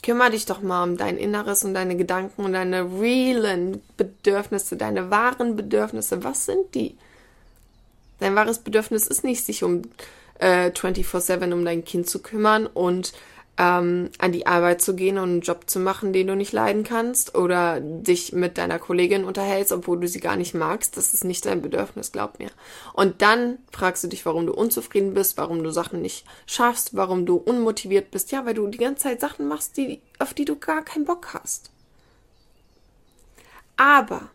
Kümmer 0.04 0.30
dich 0.30 0.46
doch 0.46 0.62
mal 0.62 0.84
um 0.84 0.98
dein 0.98 1.18
Inneres 1.18 1.66
und 1.66 1.74
deine 1.74 1.98
Gedanken 1.98 2.46
und 2.46 2.54
deine 2.54 2.84
realen 3.02 3.82
Bedürfnisse, 3.98 4.78
deine 4.78 5.10
wahren 5.10 5.56
Bedürfnisse. 5.56 6.24
Was 6.24 6.46
sind 6.46 6.74
die? 6.76 6.96
Dein 8.20 8.36
wahres 8.36 8.60
Bedürfnis 8.60 9.08
ist 9.08 9.24
nicht, 9.24 9.44
sich 9.44 9.64
um 9.64 9.82
äh, 10.40 10.70
24-7 10.70 11.54
um 11.54 11.66
dein 11.66 11.86
Kind 11.86 12.10
zu 12.10 12.22
kümmern 12.22 12.68
und 12.68 13.14
ähm, 13.60 14.12
an 14.20 14.32
die 14.32 14.46
Arbeit 14.46 14.82
zu 14.82 14.96
gehen 14.96 15.18
und 15.18 15.30
einen 15.30 15.42
Job 15.42 15.68
zu 15.68 15.80
machen, 15.80 16.14
den 16.14 16.28
du 16.28 16.36
nicht 16.36 16.54
leiden 16.54 16.84
kannst 16.84 17.36
oder 17.36 17.80
dich 17.82 18.32
mit 18.32 18.58
deiner 18.58 18.78
Kollegin 18.78 19.24
unterhältst, 19.24 19.72
obwohl 19.72 20.00
du 20.00 20.08
sie 20.08 20.20
gar 20.20 20.36
nicht 20.36 20.54
magst. 20.54 20.96
Das 20.96 21.14
ist 21.14 21.24
nicht 21.24 21.46
dein 21.46 21.64
Bedürfnis, 21.64 22.12
glaub 22.12 22.38
mir. 22.38 22.52
Und 22.94 23.22
dann 23.24 23.58
fragst 23.72 24.04
du 24.04 24.08
dich, 24.08 24.26
warum 24.28 24.46
du 24.46 24.54
unzufrieden 24.54 25.16
bist, 25.16 25.38
warum 25.38 25.64
du 25.64 25.72
Sachen 25.72 26.02
nicht 26.04 26.26
schaffst, 26.46 26.96
warum 26.96 27.26
du 27.26 27.38
unmotiviert 27.38 28.12
bist. 28.12 28.32
Ja, 28.32 28.46
weil 28.46 28.54
du 28.54 28.68
die 28.68 28.78
ganze 28.78 29.04
Zeit 29.04 29.22
Sachen 29.22 29.48
machst, 29.48 29.76
die, 29.78 30.02
auf 30.20 30.36
die 30.36 30.46
du 30.46 30.56
gar 30.56 30.84
keinen 30.84 31.06
Bock 31.06 31.34
hast. 31.34 31.72
Aber 33.76 34.30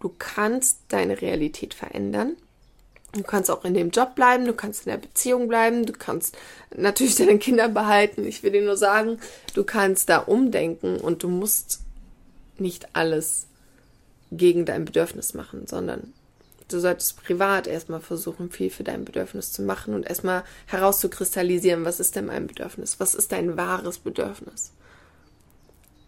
du 0.00 0.14
kannst 0.18 0.80
deine 0.88 1.22
Realität 1.22 1.72
verändern 1.72 2.36
Du 3.14 3.22
kannst 3.22 3.50
auch 3.50 3.64
in 3.64 3.74
dem 3.74 3.90
Job 3.90 4.14
bleiben, 4.14 4.44
du 4.44 4.52
kannst 4.52 4.86
in 4.86 4.90
der 4.90 4.98
Beziehung 4.98 5.46
bleiben, 5.48 5.86
du 5.86 5.92
kannst 5.92 6.36
natürlich 6.76 7.14
deine 7.16 7.38
Kinder 7.38 7.68
behalten. 7.68 8.26
Ich 8.26 8.42
will 8.42 8.52
dir 8.52 8.62
nur 8.62 8.76
sagen, 8.76 9.20
du 9.54 9.64
kannst 9.64 10.08
da 10.08 10.18
umdenken 10.18 10.98
und 10.98 11.22
du 11.22 11.28
musst 11.28 11.80
nicht 12.58 12.88
alles 12.94 13.46
gegen 14.30 14.64
dein 14.64 14.84
Bedürfnis 14.84 15.34
machen, 15.34 15.66
sondern 15.66 16.12
du 16.68 16.80
solltest 16.80 17.22
privat 17.22 17.66
erstmal 17.66 18.00
versuchen, 18.00 18.50
viel 18.50 18.70
für 18.70 18.84
dein 18.84 19.04
Bedürfnis 19.04 19.52
zu 19.52 19.62
machen 19.62 19.94
und 19.94 20.06
erstmal 20.06 20.44
herauszukristallisieren, 20.66 21.84
was 21.84 22.00
ist 22.00 22.16
denn 22.16 22.26
mein 22.26 22.46
Bedürfnis? 22.46 22.98
Was 22.98 23.14
ist 23.14 23.32
dein 23.32 23.56
wahres 23.56 23.98
Bedürfnis? 23.98 24.72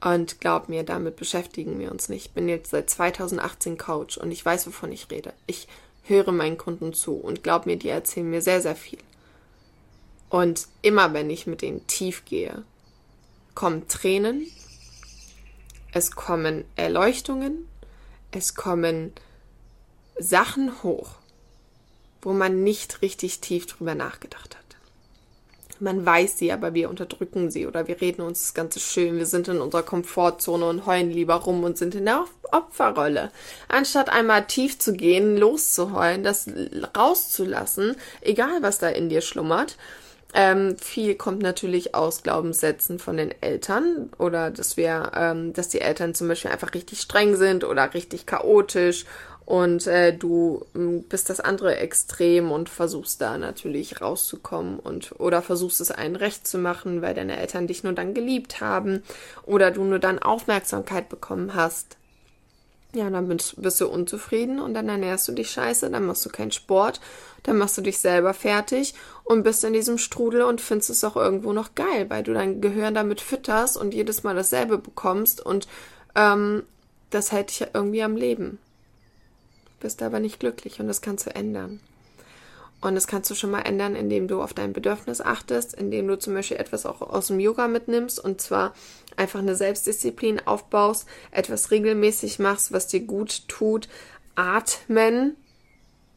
Und 0.00 0.40
glaub 0.40 0.68
mir, 0.68 0.82
damit 0.82 1.16
beschäftigen 1.16 1.78
wir 1.78 1.90
uns 1.90 2.08
nicht. 2.08 2.26
Ich 2.26 2.32
bin 2.32 2.48
jetzt 2.48 2.70
seit 2.70 2.90
2018 2.90 3.78
Coach 3.78 4.18
und 4.18 4.30
ich 4.30 4.44
weiß, 4.44 4.66
wovon 4.66 4.92
ich 4.92 5.10
rede. 5.10 5.32
Ich 5.46 5.68
höre 6.08 6.32
meinen 6.32 6.58
Kunden 6.58 6.92
zu 6.92 7.14
und 7.14 7.42
glaub 7.42 7.66
mir, 7.66 7.76
die 7.76 7.88
erzählen 7.88 8.28
mir 8.28 8.42
sehr, 8.42 8.60
sehr 8.60 8.76
viel. 8.76 8.98
Und 10.28 10.66
immer 10.82 11.12
wenn 11.12 11.30
ich 11.30 11.46
mit 11.46 11.62
denen 11.62 11.86
tief 11.86 12.24
gehe, 12.24 12.64
kommen 13.54 13.88
Tränen, 13.88 14.46
es 15.92 16.10
kommen 16.12 16.64
Erleuchtungen, 16.76 17.68
es 18.30 18.54
kommen 18.54 19.12
Sachen 20.18 20.82
hoch, 20.82 21.16
wo 22.22 22.32
man 22.32 22.64
nicht 22.64 23.02
richtig 23.02 23.40
tief 23.40 23.66
drüber 23.66 23.94
nachgedacht 23.94 24.56
hat. 24.56 24.65
Man 25.80 26.04
weiß 26.06 26.38
sie, 26.38 26.52
aber 26.52 26.74
wir 26.74 26.88
unterdrücken 26.88 27.50
sie 27.50 27.66
oder 27.66 27.86
wir 27.88 28.00
reden 28.00 28.22
uns 28.22 28.42
das 28.42 28.54
Ganze 28.54 28.80
schön. 28.80 29.16
Wir 29.16 29.26
sind 29.26 29.48
in 29.48 29.60
unserer 29.60 29.82
Komfortzone 29.82 30.66
und 30.66 30.86
heulen 30.86 31.10
lieber 31.10 31.34
rum 31.34 31.64
und 31.64 31.76
sind 31.76 31.94
in 31.94 32.06
der 32.06 32.24
Opferrolle. 32.50 33.30
Anstatt 33.68 34.08
einmal 34.10 34.46
tief 34.46 34.78
zu 34.78 34.92
gehen, 34.92 35.36
loszuheulen, 35.36 36.22
das 36.22 36.48
rauszulassen, 36.96 37.96
egal 38.20 38.62
was 38.62 38.78
da 38.78 38.88
in 38.88 39.08
dir 39.08 39.20
schlummert. 39.20 39.76
Ähm, 40.34 40.76
viel 40.78 41.14
kommt 41.14 41.40
natürlich 41.40 41.94
aus 41.94 42.22
Glaubenssätzen 42.22 42.98
von 42.98 43.16
den 43.16 43.32
Eltern 43.40 44.10
oder 44.18 44.50
dass 44.50 44.76
wir, 44.76 45.12
ähm, 45.14 45.52
dass 45.52 45.68
die 45.68 45.80
Eltern 45.80 46.14
zum 46.14 46.28
Beispiel 46.28 46.50
einfach 46.50 46.74
richtig 46.74 47.00
streng 47.00 47.36
sind 47.36 47.64
oder 47.64 47.94
richtig 47.94 48.26
chaotisch 48.26 49.06
und 49.46 49.86
äh, 49.86 50.12
du 50.12 50.66
hm, 50.74 51.04
bist 51.04 51.30
das 51.30 51.38
andere 51.38 51.76
Extrem 51.76 52.50
und 52.50 52.68
versuchst 52.68 53.20
da 53.20 53.38
natürlich 53.38 54.00
rauszukommen 54.00 54.80
und 54.80 55.14
oder 55.20 55.40
versuchst 55.40 55.80
es 55.80 55.92
allen 55.92 56.16
recht 56.16 56.48
zu 56.48 56.58
machen, 56.58 57.00
weil 57.00 57.14
deine 57.14 57.38
Eltern 57.38 57.68
dich 57.68 57.84
nur 57.84 57.92
dann 57.92 58.12
geliebt 58.12 58.60
haben 58.60 59.04
oder 59.44 59.70
du 59.70 59.84
nur 59.84 60.00
dann 60.00 60.18
Aufmerksamkeit 60.18 61.08
bekommen 61.08 61.54
hast. 61.54 61.96
Ja, 62.92 63.08
dann 63.08 63.28
bist, 63.28 63.62
bist 63.62 63.80
du 63.80 63.86
unzufrieden 63.86 64.58
und 64.58 64.74
dann 64.74 64.88
ernährst 64.88 65.28
du 65.28 65.32
dich 65.32 65.50
scheiße, 65.50 65.90
dann 65.90 66.06
machst 66.06 66.26
du 66.26 66.30
keinen 66.30 66.50
Sport, 66.50 67.00
dann 67.44 67.56
machst 67.56 67.78
du 67.78 67.82
dich 67.82 67.98
selber 67.98 68.34
fertig 68.34 68.94
und 69.22 69.44
bist 69.44 69.62
in 69.62 69.74
diesem 69.74 69.98
Strudel 69.98 70.42
und 70.42 70.60
findest 70.60 70.90
es 70.90 71.04
auch 71.04 71.14
irgendwo 71.14 71.52
noch 71.52 71.76
geil, 71.76 72.06
weil 72.08 72.24
du 72.24 72.32
dein 72.32 72.60
Gehirn 72.60 72.94
damit 72.94 73.20
fütterst 73.20 73.76
und 73.76 73.94
jedes 73.94 74.24
Mal 74.24 74.34
dasselbe 74.34 74.78
bekommst 74.78 75.44
und 75.44 75.68
ähm, 76.16 76.64
das 77.10 77.30
hält 77.30 77.50
dich 77.50 77.60
ja 77.60 77.68
irgendwie 77.72 78.02
am 78.02 78.16
Leben 78.16 78.58
bist 79.80 80.02
aber 80.02 80.20
nicht 80.20 80.40
glücklich 80.40 80.80
und 80.80 80.88
das 80.88 81.00
kannst 81.00 81.26
du 81.26 81.34
ändern. 81.34 81.80
Und 82.80 82.94
das 82.94 83.06
kannst 83.06 83.30
du 83.30 83.34
schon 83.34 83.50
mal 83.50 83.62
ändern, 83.62 83.96
indem 83.96 84.28
du 84.28 84.42
auf 84.42 84.52
dein 84.52 84.72
Bedürfnis 84.72 85.20
achtest, 85.20 85.74
indem 85.74 86.06
du 86.06 86.18
zum 86.18 86.34
Beispiel 86.34 86.58
etwas 86.58 86.84
auch 86.86 87.00
aus 87.00 87.28
dem 87.28 87.40
Yoga 87.40 87.68
mitnimmst 87.68 88.22
und 88.22 88.40
zwar 88.40 88.74
einfach 89.16 89.40
eine 89.40 89.56
Selbstdisziplin 89.56 90.46
aufbaust, 90.46 91.06
etwas 91.30 91.70
regelmäßig 91.70 92.38
machst, 92.38 92.72
was 92.72 92.86
dir 92.86 93.00
gut 93.00 93.48
tut, 93.48 93.88
atmen. 94.34 95.36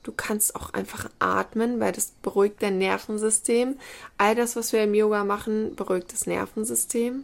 Du 0.03 0.11
kannst 0.11 0.55
auch 0.55 0.73
einfach 0.73 1.09
atmen, 1.19 1.79
weil 1.79 1.91
das 1.91 2.13
beruhigt 2.21 2.61
dein 2.61 2.77
Nervensystem. 2.77 3.77
All 4.17 4.35
das, 4.35 4.55
was 4.55 4.73
wir 4.73 4.83
im 4.83 4.93
Yoga 4.93 5.23
machen, 5.23 5.75
beruhigt 5.75 6.11
das 6.13 6.25
Nervensystem. 6.25 7.23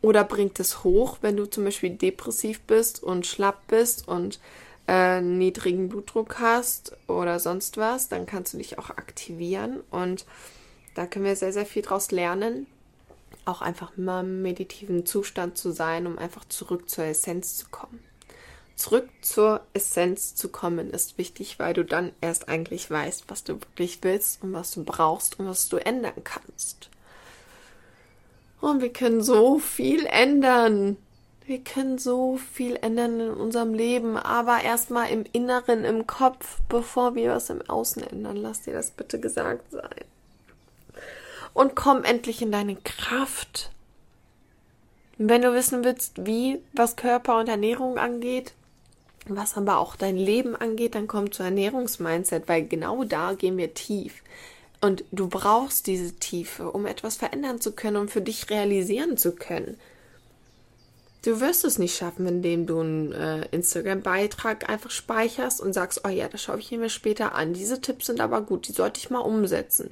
Oder 0.00 0.24
bringt 0.24 0.58
es 0.58 0.84
hoch, 0.84 1.18
wenn 1.20 1.36
du 1.36 1.46
zum 1.46 1.64
Beispiel 1.64 1.90
depressiv 1.90 2.60
bist 2.62 3.02
und 3.02 3.26
schlapp 3.26 3.68
bist 3.68 4.08
und 4.08 4.40
äh, 4.92 5.22
niedrigen 5.22 5.88
Blutdruck 5.88 6.38
hast 6.38 6.94
oder 7.08 7.40
sonst 7.40 7.78
was, 7.78 8.10
dann 8.10 8.26
kannst 8.26 8.52
du 8.52 8.58
dich 8.58 8.78
auch 8.78 8.90
aktivieren 8.90 9.80
und 9.90 10.26
da 10.94 11.06
können 11.06 11.24
wir 11.24 11.34
sehr, 11.34 11.54
sehr 11.54 11.64
viel 11.64 11.80
draus 11.80 12.10
lernen. 12.10 12.66
Auch 13.46 13.62
einfach 13.62 13.96
mal 13.96 14.20
im 14.20 14.42
meditiven 14.42 15.06
Zustand 15.06 15.56
zu 15.56 15.70
sein, 15.72 16.06
um 16.06 16.18
einfach 16.18 16.44
zurück 16.44 16.90
zur 16.90 17.04
Essenz 17.04 17.56
zu 17.56 17.70
kommen. 17.70 18.00
Zurück 18.76 19.08
zur 19.22 19.62
Essenz 19.72 20.34
zu 20.34 20.50
kommen 20.50 20.90
ist 20.90 21.16
wichtig, 21.16 21.58
weil 21.58 21.72
du 21.72 21.86
dann 21.86 22.12
erst 22.20 22.50
eigentlich 22.50 22.90
weißt, 22.90 23.24
was 23.28 23.44
du 23.44 23.54
wirklich 23.54 23.98
willst 24.02 24.42
und 24.42 24.52
was 24.52 24.72
du 24.72 24.84
brauchst 24.84 25.38
und 25.38 25.46
was 25.46 25.70
du 25.70 25.78
ändern 25.78 26.22
kannst. 26.22 26.90
Und 28.60 28.82
wir 28.82 28.92
können 28.92 29.22
so 29.22 29.58
viel 29.58 30.04
ändern. 30.04 30.98
Wir 31.44 31.58
können 31.58 31.98
so 31.98 32.36
viel 32.36 32.76
ändern 32.76 33.18
in 33.18 33.30
unserem 33.30 33.74
Leben, 33.74 34.16
aber 34.16 34.62
erstmal 34.62 35.10
im 35.10 35.24
Inneren, 35.32 35.84
im 35.84 36.06
Kopf, 36.06 36.60
bevor 36.68 37.16
wir 37.16 37.32
was 37.32 37.50
im 37.50 37.62
Außen 37.68 38.02
ändern. 38.04 38.36
Lass 38.36 38.62
dir 38.62 38.72
das 38.72 38.92
bitte 38.92 39.18
gesagt 39.18 39.70
sein. 39.72 40.04
Und 41.52 41.74
komm 41.74 42.04
endlich 42.04 42.42
in 42.42 42.52
deine 42.52 42.76
Kraft. 42.76 43.70
Wenn 45.18 45.42
du 45.42 45.52
wissen 45.52 45.84
willst, 45.84 46.26
wie, 46.26 46.60
was 46.72 46.96
Körper 46.96 47.38
und 47.38 47.48
Ernährung 47.48 47.98
angeht, 47.98 48.54
was 49.26 49.56
aber 49.56 49.78
auch 49.78 49.96
dein 49.96 50.16
Leben 50.16 50.56
angeht, 50.56 50.94
dann 50.94 51.06
komm 51.06 51.32
zu 51.32 51.42
Ernährungsmindset, 51.42 52.48
weil 52.48 52.66
genau 52.66 53.04
da 53.04 53.34
gehen 53.34 53.56
wir 53.56 53.74
tief. 53.74 54.22
Und 54.80 55.04
du 55.12 55.28
brauchst 55.28 55.86
diese 55.86 56.14
Tiefe, 56.16 56.70
um 56.70 56.86
etwas 56.86 57.16
verändern 57.16 57.60
zu 57.60 57.72
können, 57.72 57.96
um 57.96 58.08
für 58.08 58.20
dich 58.20 58.50
realisieren 58.50 59.16
zu 59.16 59.32
können. 59.32 59.78
Du 61.22 61.40
wirst 61.40 61.64
es 61.64 61.78
nicht 61.78 61.96
schaffen, 61.96 62.26
indem 62.26 62.66
du 62.66 62.80
einen 62.80 63.12
äh, 63.12 63.46
Instagram-Beitrag 63.52 64.68
einfach 64.68 64.90
speicherst 64.90 65.60
und 65.60 65.72
sagst, 65.72 66.00
oh 66.04 66.08
ja, 66.08 66.28
das 66.28 66.42
schaue 66.42 66.58
ich 66.58 66.72
mir 66.72 66.88
später 66.88 67.36
an. 67.36 67.52
Diese 67.52 67.80
Tipps 67.80 68.06
sind 68.06 68.20
aber 68.20 68.42
gut, 68.42 68.66
die 68.66 68.72
sollte 68.72 68.98
ich 68.98 69.08
mal 69.08 69.20
umsetzen. 69.20 69.90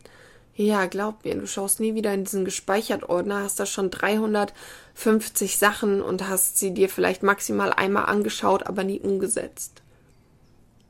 Ja, 0.56 0.86
glaub 0.86 1.24
mir, 1.24 1.36
du 1.36 1.46
schaust 1.46 1.78
nie 1.78 1.94
wieder 1.94 2.12
in 2.12 2.24
diesen 2.24 2.44
gespeichert 2.44 3.08
Ordner, 3.08 3.44
hast 3.44 3.60
da 3.60 3.64
schon 3.64 3.90
350 3.90 5.56
Sachen 5.56 6.02
und 6.02 6.28
hast 6.28 6.58
sie 6.58 6.74
dir 6.74 6.88
vielleicht 6.88 7.22
maximal 7.22 7.72
einmal 7.72 8.06
angeschaut, 8.06 8.66
aber 8.66 8.82
nie 8.82 8.98
umgesetzt. 8.98 9.82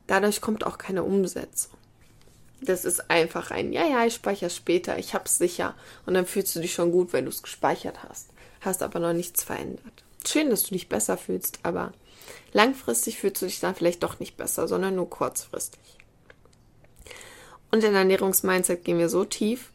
Dadurch 0.07 0.41
kommt 0.41 0.65
auch 0.65 0.79
keine 0.79 1.03
Umsetzung. 1.03 1.71
Das 2.61 2.83
ist 2.83 3.11
einfach 3.11 3.51
ein, 3.51 3.73
ja, 3.73 3.85
ja, 3.85 4.05
ich 4.05 4.15
speichere 4.15 4.49
später, 4.49 4.97
ich 4.97 5.13
hab's 5.13 5.37
sicher. 5.37 5.75
Und 6.07 6.15
dann 6.15 6.25
fühlst 6.25 6.55
du 6.55 6.59
dich 6.59 6.73
schon 6.73 6.91
gut, 6.91 7.13
wenn 7.13 7.25
du 7.25 7.29
es 7.29 7.43
gespeichert 7.43 8.03
hast. 8.03 8.29
Hast 8.59 8.81
aber 8.81 8.99
noch 8.99 9.13
nichts 9.13 9.43
verändert. 9.43 10.03
Schön, 10.25 10.49
dass 10.49 10.63
du 10.63 10.73
dich 10.73 10.89
besser 10.89 11.17
fühlst, 11.17 11.59
aber 11.63 11.93
langfristig 12.53 13.19
fühlst 13.19 13.41
du 13.41 13.47
dich 13.47 13.59
dann 13.59 13.75
vielleicht 13.75 14.03
doch 14.03 14.19
nicht 14.19 14.37
besser, 14.37 14.67
sondern 14.67 14.95
nur 14.95 15.09
kurzfristig. 15.09 15.81
Und 17.71 17.83
in 17.83 17.95
Ernährungsmindset 17.95 18.83
gehen 18.83 18.99
wir 18.99 19.09
so 19.09 19.23
tief, 19.25 19.71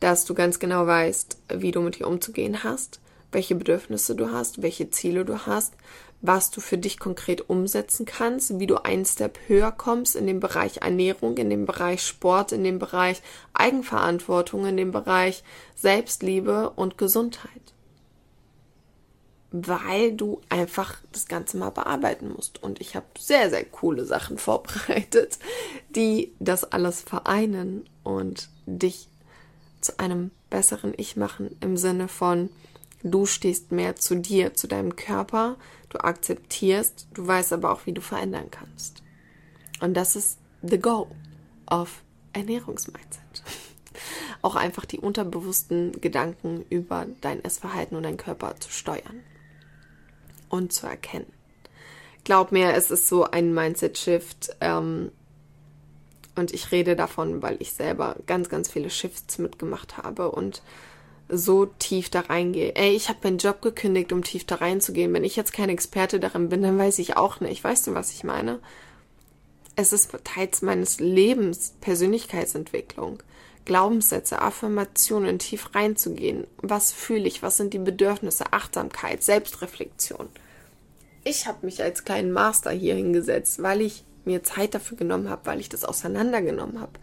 dass 0.00 0.24
du 0.24 0.34
ganz 0.34 0.58
genau 0.58 0.86
weißt, 0.86 1.38
wie 1.54 1.70
du 1.70 1.80
mit 1.80 1.98
dir 1.98 2.06
umzugehen 2.06 2.62
hast, 2.62 3.00
welche 3.32 3.54
Bedürfnisse 3.54 4.14
du 4.14 4.30
hast, 4.30 4.62
welche 4.62 4.90
Ziele 4.90 5.24
du 5.24 5.46
hast, 5.46 5.74
was 6.22 6.50
du 6.50 6.60
für 6.60 6.78
dich 6.78 6.98
konkret 6.98 7.48
umsetzen 7.48 8.06
kannst, 8.06 8.58
wie 8.58 8.66
du 8.66 8.84
einen 8.84 9.04
Step 9.04 9.38
höher 9.46 9.72
kommst 9.72 10.16
in 10.16 10.26
dem 10.26 10.40
Bereich 10.40 10.78
Ernährung, 10.78 11.36
in 11.36 11.50
dem 11.50 11.66
Bereich 11.66 12.02
Sport, 12.02 12.52
in 12.52 12.64
dem 12.64 12.78
Bereich 12.78 13.22
Eigenverantwortung, 13.52 14.66
in 14.66 14.76
dem 14.76 14.92
Bereich 14.92 15.42
Selbstliebe 15.74 16.70
und 16.70 16.98
Gesundheit. 16.98 17.50
Weil 19.58 20.12
du 20.12 20.42
einfach 20.50 20.98
das 21.12 21.28
Ganze 21.28 21.56
mal 21.56 21.70
bearbeiten 21.70 22.28
musst. 22.28 22.62
Und 22.62 22.80
ich 22.80 22.94
habe 22.94 23.06
sehr, 23.18 23.48
sehr 23.48 23.64
coole 23.64 24.04
Sachen 24.04 24.36
vorbereitet, 24.38 25.38
die 25.88 26.34
das 26.38 26.64
alles 26.64 27.00
vereinen 27.00 27.88
und 28.02 28.50
dich 28.66 29.08
zu 29.80 29.98
einem 29.98 30.30
besseren 30.50 30.92
Ich 30.96 31.16
machen 31.16 31.56
im 31.60 31.76
Sinne 31.76 32.08
von, 32.08 32.50
du 33.02 33.24
stehst 33.24 33.72
mehr 33.72 33.96
zu 33.96 34.16
dir, 34.16 34.54
zu 34.54 34.66
deinem 34.66 34.96
Körper, 34.96 35.56
du 35.88 35.98
akzeptierst, 35.98 37.08
du 37.14 37.26
weißt 37.26 37.52
aber 37.52 37.72
auch, 37.72 37.86
wie 37.86 37.92
du 37.92 38.00
verändern 38.00 38.50
kannst. 38.50 39.02
Und 39.80 39.94
das 39.94 40.16
ist 40.16 40.38
the 40.62 40.78
goal 40.78 41.06
of 41.70 42.02
Ernährungsmindset. 42.32 43.42
Auch 44.42 44.56
einfach 44.56 44.84
die 44.84 44.98
unterbewussten 44.98 46.00
Gedanken 46.00 46.64
über 46.68 47.06
dein 47.20 47.42
Essverhalten 47.42 47.96
und 47.96 48.02
deinen 48.02 48.18
Körper 48.18 48.56
zu 48.58 48.70
steuern 48.70 49.22
und 50.48 50.72
zu 50.72 50.86
erkennen. 50.86 51.32
Glaub 52.24 52.50
mir, 52.52 52.74
es 52.74 52.90
ist 52.90 53.08
so 53.08 53.24
ein 53.24 53.54
Mindset-Shift. 53.54 54.56
Ähm, 54.60 55.10
und 56.34 56.52
ich 56.52 56.70
rede 56.70 56.96
davon, 56.96 57.42
weil 57.42 57.56
ich 57.60 57.72
selber 57.72 58.16
ganz, 58.26 58.48
ganz 58.48 58.68
viele 58.68 58.90
Shifts 58.90 59.38
mitgemacht 59.38 59.96
habe 59.96 60.30
und 60.30 60.62
so 61.28 61.66
tief 61.66 62.10
da 62.10 62.20
reingehe. 62.20 62.74
Ey, 62.76 62.94
ich 62.94 63.08
habe 63.08 63.20
meinen 63.24 63.38
Job 63.38 63.62
gekündigt, 63.62 64.12
um 64.12 64.22
tief 64.22 64.44
da 64.44 64.56
reinzugehen. 64.56 65.12
Wenn 65.12 65.24
ich 65.24 65.34
jetzt 65.34 65.52
kein 65.52 65.70
Experte 65.70 66.20
darin 66.20 66.48
bin, 66.48 66.62
dann 66.62 66.78
weiß 66.78 66.98
ich 66.98 67.16
auch 67.16 67.40
nicht. 67.40 67.64
Weißt 67.64 67.86
du, 67.86 67.94
was 67.94 68.12
ich 68.12 68.22
meine? 68.22 68.60
Es 69.74 69.92
ist 69.92 70.16
teils 70.24 70.62
meines 70.62 71.00
Lebens 71.00 71.74
Persönlichkeitsentwicklung. 71.80 73.22
Glaubenssätze, 73.66 74.40
Affirmationen, 74.40 75.38
tief 75.38 75.74
reinzugehen. 75.74 76.46
Was 76.58 76.92
fühle 76.92 77.28
ich? 77.28 77.42
Was 77.42 77.58
sind 77.58 77.74
die 77.74 77.78
Bedürfnisse? 77.78 78.52
Achtsamkeit, 78.52 79.22
Selbstreflexion. 79.22 80.28
Ich 81.24 81.46
habe 81.46 81.66
mich 81.66 81.82
als 81.82 82.04
kleinen 82.04 82.32
Master 82.32 82.70
hier 82.70 82.94
hingesetzt, 82.94 83.62
weil 83.62 83.82
ich 83.82 84.04
mir 84.24 84.42
Zeit 84.42 84.74
dafür 84.74 84.96
genommen 84.96 85.28
habe, 85.28 85.42
weil 85.44 85.60
ich 85.60 85.68
das 85.68 85.84
auseinandergenommen 85.84 86.80
habe 86.80 86.98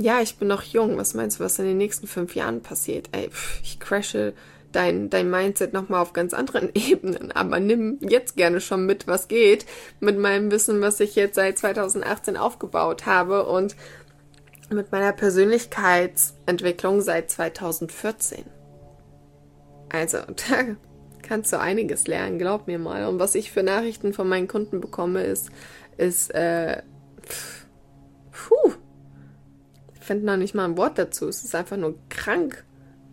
ja, 0.00 0.22
ich 0.22 0.36
bin 0.36 0.48
noch 0.48 0.62
jung. 0.62 0.96
Was 0.96 1.14
meinst 1.14 1.38
du, 1.38 1.44
was 1.44 1.58
in 1.58 1.66
den 1.66 1.76
nächsten 1.76 2.06
fünf 2.06 2.34
Jahren 2.34 2.62
passiert? 2.62 3.10
Ey, 3.12 3.28
pff, 3.28 3.60
ich 3.62 3.78
crashe 3.78 4.32
dein, 4.72 5.10
dein 5.10 5.28
Mindset 5.30 5.74
nochmal 5.74 6.00
auf 6.00 6.14
ganz 6.14 6.32
anderen 6.32 6.70
Ebenen. 6.74 7.32
Aber 7.32 7.60
nimm 7.60 7.98
jetzt 8.00 8.34
gerne 8.34 8.60
schon 8.62 8.86
mit, 8.86 9.06
was 9.06 9.28
geht, 9.28 9.66
mit 10.00 10.18
meinem 10.18 10.50
Wissen, 10.50 10.80
was 10.80 11.00
ich 11.00 11.16
jetzt 11.16 11.34
seit 11.34 11.58
2018 11.58 12.38
aufgebaut 12.38 13.04
habe 13.04 13.44
und 13.44 13.76
mit 14.70 14.92
meiner 14.92 15.12
Persönlichkeitsentwicklung 15.12 17.00
seit 17.00 17.30
2014. 17.30 18.44
Also, 19.88 20.18
da 20.48 20.76
kannst 21.22 21.52
du 21.52 21.58
einiges 21.58 22.06
lernen, 22.06 22.38
glaub 22.38 22.66
mir 22.66 22.78
mal. 22.78 23.06
Und 23.06 23.18
was 23.18 23.34
ich 23.34 23.50
für 23.50 23.62
Nachrichten 23.62 24.12
von 24.12 24.28
meinen 24.28 24.48
Kunden 24.48 24.80
bekomme, 24.80 25.22
ist, 25.22 25.50
ist, 25.96 26.34
äh, 26.34 26.82
puh, 28.32 28.72
finde 30.10 30.26
noch 30.26 30.36
nicht 30.36 30.56
mal 30.56 30.64
ein 30.64 30.76
Wort 30.76 30.98
dazu. 30.98 31.28
Es 31.28 31.44
ist 31.44 31.54
einfach 31.54 31.76
nur 31.76 31.94
krank, 32.08 32.64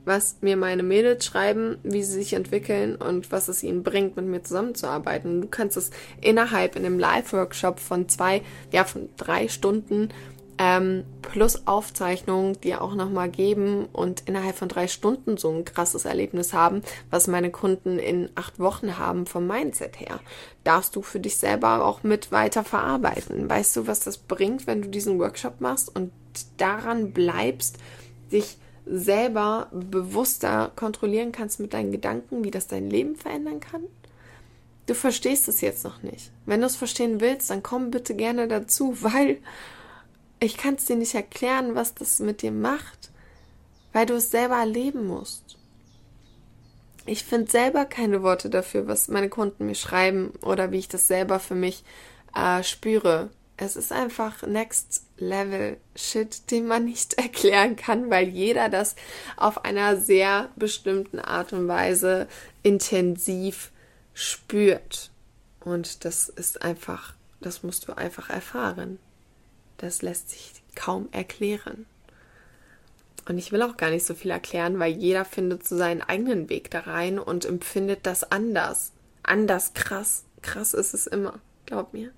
was 0.04 0.38
mir 0.41 0.58
meine 0.58 0.82
Mädels 0.82 1.26
schreiben, 1.26 1.78
wie 1.84 2.02
sie 2.02 2.13
sich 2.13 2.34
entwickeln 2.34 2.96
und 2.96 3.32
was 3.32 3.50
es 3.50 3.62
ihnen 3.62 3.84
bringt, 3.84 4.15
mit 4.15 4.26
mir 4.26 4.41
zusammenzuarbeiten. 4.41 5.41
Du 5.41 5.48
kannst 5.48 5.78
es 5.78 5.91
innerhalb 6.22 6.76
in 6.76 6.86
einem 6.86 6.98
Live-Workshop 6.98 7.80
von 7.80 8.10
zwei, 8.10 8.41
ja, 8.72 8.84
von 8.84 9.10
drei 9.15 9.48
Stunden 9.48 10.10
ähm, 10.58 11.06
plus 11.22 11.67
Aufzeichnungen 11.67 12.60
dir 12.62 12.82
auch 12.82 12.96
nochmal 12.96 13.30
geben 13.30 13.88
und 13.93 14.24
innerhalb 14.28 14.56
von 14.56 14.70
drei 14.70 14.88
Stunden 14.88 15.38
so 15.38 15.52
ein 15.52 15.65
krasses 15.65 16.06
Erlebnis 16.06 16.54
haben, 16.54 16.82
was 17.12 17.28
meine 17.28 17.52
Kunden 17.52 18.00
in 18.00 18.30
acht 18.36 18.60
Wochen 18.60 18.98
haben 18.98 19.26
vom 19.26 19.46
Mindset 19.46 20.00
her. 20.00 20.20
Darfst 20.63 20.96
du 20.96 21.02
für 21.02 21.20
dich 21.20 21.38
selber 21.38 21.86
auch 21.86 22.04
mit 22.04 22.32
weiter 22.32 22.63
verarbeiten. 22.63 23.50
Weißt 23.50 23.76
du, 23.76 23.88
was 23.88 24.00
das 24.00 24.17
bringt, 24.17 24.67
wenn 24.67 24.82
du 24.82 24.89
diesen 24.89 25.20
Workshop 25.20 25.62
machst 25.62 25.96
und 25.96 26.12
daran 26.58 27.12
bleibst, 27.12 27.78
dich 28.32 28.58
selber 28.86 29.67
bewusster 29.72 30.72
kontrollieren 30.76 31.32
kannst 31.32 31.60
mit 31.60 31.74
deinen 31.74 31.91
Gedanken, 31.91 32.43
wie 32.43 32.52
das 32.52 32.67
dein 32.67 32.89
Leben 32.89 33.15
verändern 33.15 33.60
kann? 33.60 33.84
Du 34.86 34.93
verstehst 34.93 35.50
es 35.50 35.60
jetzt 35.60 35.84
noch 35.84 36.02
nicht. 36.02 36.32
Wenn 36.46 36.62
du 36.62 36.67
es 36.67 36.78
verstehen 36.78 37.20
willst, 37.20 37.50
dann 37.50 37.62
komm 37.62 37.91
bitte 37.91 38.15
gerne 38.15 38.48
dazu, 38.48 38.96
weil 39.02 39.39
ich 40.39 40.58
kann 40.58 40.76
es 40.76 40.86
dir 40.86 40.95
nicht 40.95 41.15
erklären, 41.15 41.76
was 41.76 41.93
das 41.95 42.19
mit 42.19 42.41
dir 42.41 42.52
macht, 42.52 43.12
weil 43.93 44.06
du 44.06 44.15
es 44.15 44.30
selber 44.30 44.58
erleben 44.58 45.08
musst. 45.08 45.58
Ich 47.06 47.23
finde 47.23 47.50
selber 47.50 47.86
keine 47.86 48.21
Worte 48.21 48.50
dafür, 48.50 48.88
was 48.88 49.08
meine 49.08 49.30
Kunden 49.30 49.65
mir 49.65 49.76
schreiben 49.76 50.32
oder 50.41 50.71
wie 50.71 50.80
ich 50.80 50.89
das 50.89 51.08
selber 51.08 51.39
für 51.39 51.56
mich 51.56 51.84
äh, 52.36 52.63
spüre. 52.63 53.30
Es 53.56 53.76
ist 53.76 53.91
einfach 53.91 54.45
Next 54.45 55.04
Level 55.17 55.78
Shit, 55.95 56.52
den 56.52 56.67
man 56.67 56.86
nicht 56.86 57.13
erklären 57.17 57.76
kann, 57.76 58.10
weil 58.10 58.28
jeder 58.28 58.69
das 58.69 58.95
auf 59.38 59.65
einer 59.65 59.97
sehr 59.97 60.50
bestimmten 60.56 61.19
Art 61.19 61.54
und 61.54 61.67
Weise 61.67 62.28
intensiv 62.62 63.71
spürt. 64.13 65.10
Und 65.62 66.06
das 66.06 66.30
ist 66.30 66.62
einfach, 66.62 67.13
das 67.39 67.63
musst 67.63 67.88
du 67.88 67.97
einfach 67.97 68.30
erfahren. 68.30 69.00
Das 69.78 70.02
lässt 70.02 70.30
sich 70.32 70.54
kaum 70.76 71.08
erklären. 71.12 71.86
Und 73.28 73.38
ich 73.38 73.52
will 73.52 73.62
auch 73.62 73.78
gar 73.78 73.90
nicht 73.90 74.06
so 74.06 74.13
viel 74.13 74.32
erklären, 74.32 74.80
weil 74.80 74.94
jeder 74.94 75.26
findet 75.26 75.68
so 75.68 75.76
seinen 75.76 76.02
eigenen 76.02 76.50
Weg 76.50 76.72
da 76.72 76.82
rein 76.82 77.20
und 77.20 77.46
empfindet 77.46 78.06
das 78.06 78.32
anders. 78.32 78.92
Anders 79.24 79.74
krass. 79.74 80.24
Krass 80.42 80.74
ist 80.74 80.94
es 80.94 81.08
immer. 81.08 81.40
Glaub 81.66 81.94
mir. 81.94 82.12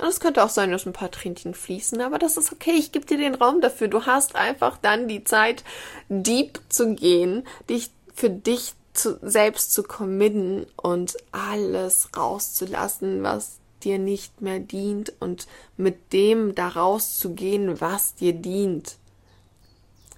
Und 0.00 0.06
es 0.06 0.20
könnte 0.20 0.44
auch 0.44 0.48
sein, 0.48 0.70
dass 0.70 0.86
ein 0.86 0.92
paar 0.92 1.10
Tränchen 1.10 1.54
fließen, 1.54 2.00
aber 2.00 2.20
das 2.20 2.36
ist 2.36 2.52
okay. 2.52 2.70
Ich 2.70 2.92
gebe 2.92 3.04
dir 3.04 3.18
den 3.18 3.34
Raum 3.34 3.60
dafür. 3.60 3.88
Du 3.88 4.06
hast 4.06 4.36
einfach 4.36 4.78
dann 4.78 5.08
die 5.08 5.24
Zeit, 5.24 5.64
deep 6.08 6.60
zu 6.68 6.94
gehen, 6.94 7.44
dich 7.68 7.90
für 8.14 8.30
dich 8.30 8.74
zu, 8.92 9.18
selbst 9.22 9.74
zu 9.74 9.82
committen 9.82 10.66
und 10.76 11.16
alles 11.32 12.10
rauszulassen, 12.16 13.24
was 13.24 13.58
dir 13.84 13.98
nicht 13.98 14.40
mehr 14.40 14.60
dient 14.60 15.12
und 15.20 15.46
mit 15.76 16.12
dem 16.12 16.54
daraus 16.54 17.18
zu 17.18 17.34
gehen, 17.34 17.80
was 17.80 18.14
dir 18.14 18.32
dient. 18.32 18.96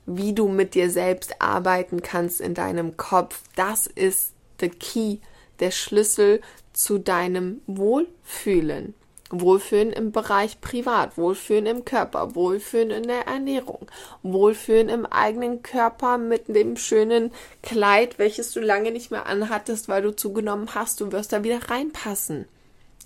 Wie 0.07 0.33
du 0.33 0.49
mit 0.49 0.75
dir 0.75 0.91
selbst 0.91 1.41
arbeiten 1.41 2.03
kannst 2.03 2.41
in 2.41 2.55
deinem 2.55 2.97
Kopf, 2.97 3.43
das 3.57 3.87
ist 3.87 4.33
the 4.61 4.69
key, 4.69 5.19
der 5.61 5.71
Schlüssel 5.71 6.41
zu 6.73 6.99
deinem 6.99 7.61
Wohlfühlen. 7.67 8.95
Wohlfühlen 9.31 9.93
im 9.93 10.11
Bereich 10.11 10.61
Privat, 10.61 11.17
Wohlfühlen 11.17 11.67
im 11.67 11.85
Körper, 11.85 12.35
Wohlfühlen 12.35 12.91
in 12.91 13.05
der 13.05 13.29
Ernährung, 13.29 13.87
Wohlfühlen 14.25 14.89
im 14.89 15.07
eigenen 15.07 15.63
Körper 15.63 16.19
mit 16.19 16.49
dem 16.49 16.77
schönen 16.77 17.31
Kleid, 17.63 18.19
welches 18.19 18.53
du 18.53 18.61
lange 18.61 18.91
nicht 18.91 19.13
mehr 19.13 19.27
anhattest, 19.27 19.89
weil 19.89 20.03
du 20.03 20.17
zugenommen 20.17 20.75
hast. 20.75 21.01
Du 21.01 21.13
wirst 21.13 21.33
da 21.33 21.45
wieder 21.45 21.71
reinpassen. 21.71 22.47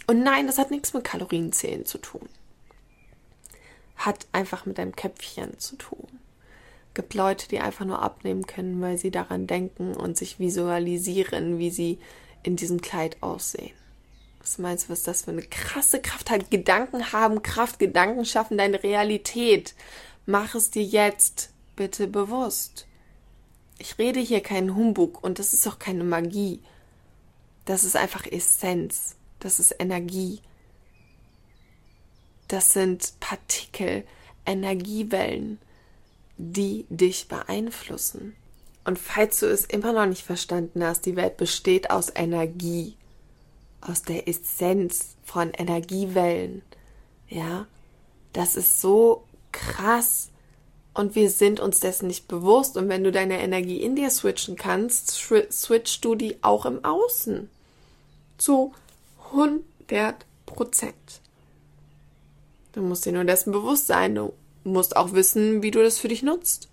Und 0.06 0.22
nein, 0.22 0.46
das 0.46 0.58
hat 0.58 0.70
nichts 0.70 0.92
mit 0.92 1.04
Kalorienzählen 1.04 1.86
zu 1.86 1.98
tun. 1.98 2.28
Hat 3.96 4.26
einfach 4.32 4.66
mit 4.66 4.78
deinem 4.78 4.96
Köpfchen 4.96 5.58
zu 5.58 5.76
tun. 5.76 6.08
Gibt 6.92 7.14
Leute, 7.14 7.48
die 7.48 7.60
einfach 7.60 7.84
nur 7.84 8.02
abnehmen 8.02 8.46
können, 8.46 8.80
weil 8.80 8.98
sie 8.98 9.10
daran 9.10 9.46
denken 9.46 9.94
und 9.94 10.16
sich 10.16 10.38
visualisieren, 10.38 11.58
wie 11.58 11.70
sie 11.70 11.98
in 12.42 12.56
diesem 12.56 12.80
Kleid 12.80 13.16
aussehen. 13.20 13.72
Was 14.40 14.58
meinst 14.58 14.86
du, 14.86 14.92
was 14.92 15.02
das 15.02 15.22
für 15.22 15.30
eine 15.30 15.42
krasse 15.42 16.00
Kraft 16.00 16.30
hat? 16.30 16.50
Gedanken 16.50 17.12
haben 17.12 17.42
Kraft, 17.42 17.78
Gedanken 17.78 18.26
schaffen 18.26 18.58
deine 18.58 18.82
Realität. 18.82 19.74
Mach 20.26 20.54
es 20.54 20.70
dir 20.70 20.84
jetzt 20.84 21.50
bitte 21.76 22.06
bewusst. 22.06 22.86
Ich 23.78 23.98
rede 23.98 24.20
hier 24.20 24.42
keinen 24.42 24.76
Humbug 24.76 25.24
und 25.24 25.38
das 25.38 25.54
ist 25.54 25.66
auch 25.66 25.78
keine 25.78 26.04
Magie. 26.04 26.60
Das 27.64 27.84
ist 27.84 27.96
einfach 27.96 28.26
Essenz 28.26 29.16
das 29.44 29.61
ist 29.61 29.76
Energie. 29.78 30.40
Das 32.48 32.72
sind 32.72 33.12
Partikel, 33.20 34.04
Energiewellen, 34.46 35.59
die 36.38 36.87
dich 36.88 37.28
beeinflussen. 37.28 38.35
Und 38.85 38.98
falls 38.98 39.40
du 39.40 39.46
es 39.46 39.66
immer 39.66 39.92
noch 39.92 40.07
nicht 40.07 40.22
verstanden 40.22 40.83
hast, 40.83 41.04
die 41.04 41.16
Welt 41.16 41.37
besteht 41.37 41.90
aus 41.90 42.11
Energie, 42.14 42.96
aus 43.83 44.02
der 44.02 44.28
Essenz 44.28 45.16
von 45.24 45.50
Energiewellen. 45.52 46.62
Ja, 47.28 47.66
das 48.33 48.57
ist 48.57 48.80
so 48.80 49.24
krass 49.52 50.30
und 50.94 51.14
wir 51.16 51.28
sind 51.28 51.61
uns 51.61 51.80
dessen 51.80 52.07
nicht 52.07 52.28
bewusst. 52.28 52.78
Und 52.78 52.88
wenn 52.88 53.04
du 53.04 53.12
deine 53.12 53.42
Energie 53.42 53.83
in 53.83 53.94
dir 53.94 54.09
switchen 54.09 54.57
kannst, 54.57 55.11
switchst 55.11 56.02
du 56.02 56.14
die 56.14 56.42
auch 56.42 56.64
im 56.64 56.83
Außen. 56.83 57.50
Zu 58.38 58.72
100 59.35 60.27
Prozent. 60.47 61.20
Du 62.73 62.83
musst 62.83 63.05
dir 63.07 63.12
nur 63.12 63.25
dessen 63.25 63.53
bewusst 63.53 63.87
sein. 63.87 64.14
Du 64.14 64.33
musst 64.64 64.97
auch 64.97 65.12
wissen, 65.12 65.62
wie 65.62 65.70
du 65.70 65.83
das 65.83 65.99
für 65.99 66.09
dich 66.09 66.23
nutzt. 66.23 66.68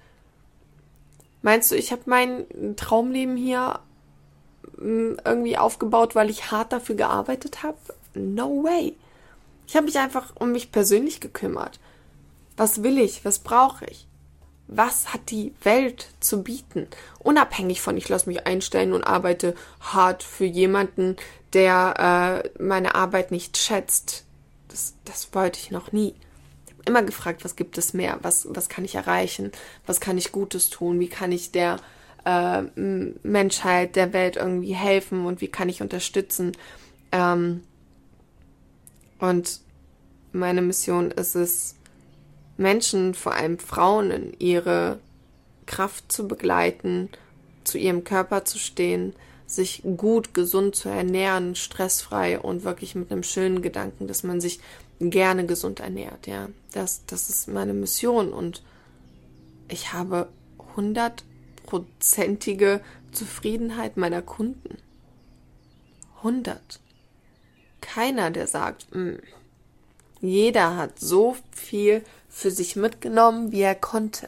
Meinst 1.42 1.72
du, 1.72 1.76
ich 1.76 1.92
habe 1.92 2.04
mein 2.06 2.46
Traumleben 2.76 3.36
hier 3.36 3.80
hm, 4.78 5.18
irgendwie 5.26 5.58
aufgebaut, 5.58 6.16
weil 6.16 6.30
ich 6.30 6.52
hart 6.52 6.72
dafür 6.72 6.96
gearbeitet 6.96 7.64
habe? 7.64 7.78
No 8.14 8.64
way. 8.64 8.96
Ich 9.68 9.76
habe 9.76 9.86
mich 9.86 9.98
einfach 9.98 10.34
um 10.36 10.52
mich 10.52 10.72
persönlich 10.72 11.20
gekümmert. 11.20 11.80
Was 12.58 12.84
will 12.84 12.98
ich? 12.98 13.24
Was 13.26 13.40
brauche 13.40 13.86
ich? 13.86 14.08
Was 14.74 15.14
hat 15.14 15.32
die 15.32 15.54
Welt 15.64 16.08
zu 16.22 16.44
bieten? 16.44 16.88
Unabhängig 17.20 17.82
von, 17.82 17.98
ich 17.98 18.08
lasse 18.08 18.30
mich 18.30 18.48
einstellen 18.48 18.94
und 18.94 19.04
arbeite 19.04 19.54
hart 19.82 20.24
für 20.24 20.46
jemanden, 20.46 21.18
der 21.52 22.44
äh, 22.58 22.64
meine 22.64 22.96
Arbeit 22.96 23.32
nicht 23.32 23.58
schätzt. 23.58 24.24
Das, 24.70 24.96
das 25.04 25.34
wollte 25.34 25.60
ich 25.60 25.72
noch 25.72 25.92
nie. 25.92 26.16
Ich 26.66 26.72
habe 26.72 26.84
immer 26.86 27.04
gefragt, 27.04 27.44
was 27.44 27.58
gibt 27.58 27.78
es 27.78 27.94
mehr? 27.94 28.20
Was, 28.22 28.48
was 28.50 28.70
kann 28.70 28.86
ich 28.86 28.96
erreichen? 28.96 29.52
Was 29.86 30.00
kann 30.00 30.18
ich 30.18 30.32
Gutes 30.32 30.70
tun? 30.70 31.02
Wie 31.02 31.10
kann 31.10 31.34
ich 31.34 31.52
der 31.52 31.76
äh, 32.24 32.62
Menschheit, 33.24 33.98
der 33.98 34.14
Welt 34.14 34.38
irgendwie 34.38 34.74
helfen 34.74 35.26
und 35.26 35.42
wie 35.42 35.50
kann 35.50 35.68
ich 35.68 35.82
unterstützen? 35.82 36.54
Ähm, 37.12 37.64
und 39.20 39.60
meine 40.32 40.62
Mission 40.62 41.12
ist 41.12 41.36
es, 41.36 41.76
Menschen, 42.58 43.14
vor 43.14 43.34
allem 43.34 43.60
Frauen, 43.60 44.12
in 44.12 44.34
ihre 44.40 45.00
Kraft 45.66 46.12
zu 46.12 46.28
begleiten, 46.28 47.08
zu 47.64 47.78
ihrem 47.78 48.04
Körper 48.04 48.44
zu 48.46 48.60
stehen, 48.60 49.14
sich 49.46 49.84
gut, 49.98 50.34
gesund 50.34 50.76
zu 50.76 50.90
ernähren, 50.90 51.56
stressfrei 51.56 52.40
und 52.40 52.64
wirklich 52.64 52.96
mit 52.96 53.12
einem 53.12 53.22
schönen 53.24 53.62
Gedanken, 53.62 54.08
dass 54.08 54.24
man 54.24 54.42
sich 54.42 54.60
gerne 55.00 55.46
gesund 55.46 55.80
ernährt, 55.80 56.26
ja. 56.28 56.50
Das, 56.74 57.06
das 57.06 57.30
ist 57.30 57.48
meine 57.48 57.74
Mission 57.74 58.32
und 58.32 58.64
ich 59.68 59.94
habe 59.94 60.30
hundertprozentige 60.76 62.82
Zufriedenheit 63.12 63.98
meiner 63.98 64.22
Kunden. 64.22 64.78
Hundert. 66.24 66.80
Keiner, 67.82 68.32
der 68.32 68.48
sagt, 68.48 68.88
hm, 68.92 69.20
jeder 70.22 70.78
hat 70.78 71.00
so 71.00 71.36
viel 71.52 72.04
für 72.32 72.50
sich 72.50 72.76
mitgenommen, 72.76 73.52
wie 73.52 73.62
er 73.62 73.76
konnte. 73.76 74.28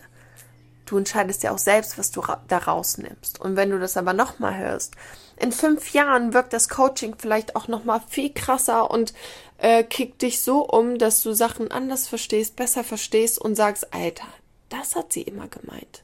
Du 0.85 0.97
entscheidest 0.97 1.41
ja 1.43 1.51
auch 1.51 1.57
selbst, 1.57 1.97
was 1.97 2.11
du 2.11 2.21
da 2.47 2.57
rausnimmst. 2.57 3.39
Und 3.39 3.55
wenn 3.55 3.71
du 3.71 3.79
das 3.79 3.97
aber 3.97 4.13
nochmal 4.13 4.57
hörst, 4.57 4.93
in 5.37 5.51
fünf 5.51 5.93
Jahren 5.93 6.33
wirkt 6.33 6.53
das 6.53 6.69
Coaching 6.69 7.15
vielleicht 7.17 7.55
auch 7.55 7.67
nochmal 7.67 8.01
viel 8.07 8.31
krasser 8.31 8.91
und 8.91 9.13
äh, 9.57 9.83
kickt 9.83 10.21
dich 10.21 10.41
so 10.41 10.67
um, 10.67 10.99
dass 10.99 11.23
du 11.23 11.33
Sachen 11.33 11.71
anders 11.71 12.07
verstehst, 12.07 12.55
besser 12.55 12.83
verstehst 12.83 13.39
und 13.39 13.55
sagst, 13.55 13.93
Alter, 13.93 14.27
das 14.69 14.95
hat 14.95 15.13
sie 15.13 15.21
immer 15.21 15.47
gemeint. 15.47 16.03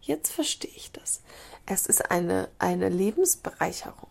Jetzt 0.00 0.32
verstehe 0.32 0.70
ich 0.74 0.92
das. 0.92 1.20
Es 1.66 1.86
ist 1.86 2.10
eine, 2.10 2.48
eine 2.58 2.88
Lebensbereicherung. 2.88 4.08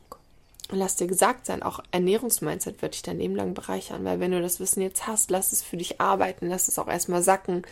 Lass 0.72 0.96
dir 0.96 1.08
gesagt 1.08 1.48
sein, 1.48 1.64
auch 1.64 1.80
Ernährungsmindset 1.92 2.82
wird 2.82 2.94
dich 2.94 3.02
dein 3.02 3.18
Leben 3.18 3.36
lang 3.36 3.56
bereichern, 3.56 4.06
weil 4.06 4.20
wenn 4.20 4.32
du 4.32 4.42
das 4.42 4.60
Wissen 4.60 4.82
jetzt 4.82 5.08
hast, 5.08 5.32
lass 5.32 5.52
es 5.52 5.64
für 5.64 5.78
dich 5.78 6.00
arbeiten, 6.00 6.48
lass 6.48 6.68
es 6.68 6.78
auch 6.78 6.88
erstmal 6.88 7.24
sacken 7.24 7.64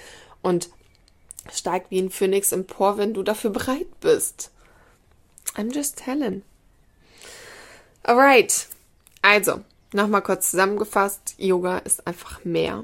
und 0.41 0.69
steig 1.51 1.85
wie 1.89 1.99
ein 1.99 2.09
Phönix 2.09 2.51
empor, 2.51 2.97
wenn 2.97 3.13
du 3.13 3.21
dafür 3.21 3.51
bereit 3.51 3.99
bist. 3.99 4.51
I'm 5.55 5.73
just 5.73 5.97
telling. 5.97 6.41
Alright. 8.03 8.67
Also, 9.21 9.61
nochmal 9.93 10.23
kurz 10.23 10.51
zusammengefasst. 10.51 11.35
Yoga 11.37 11.79
ist 11.79 12.07
einfach 12.07 12.43
mehr, 12.45 12.83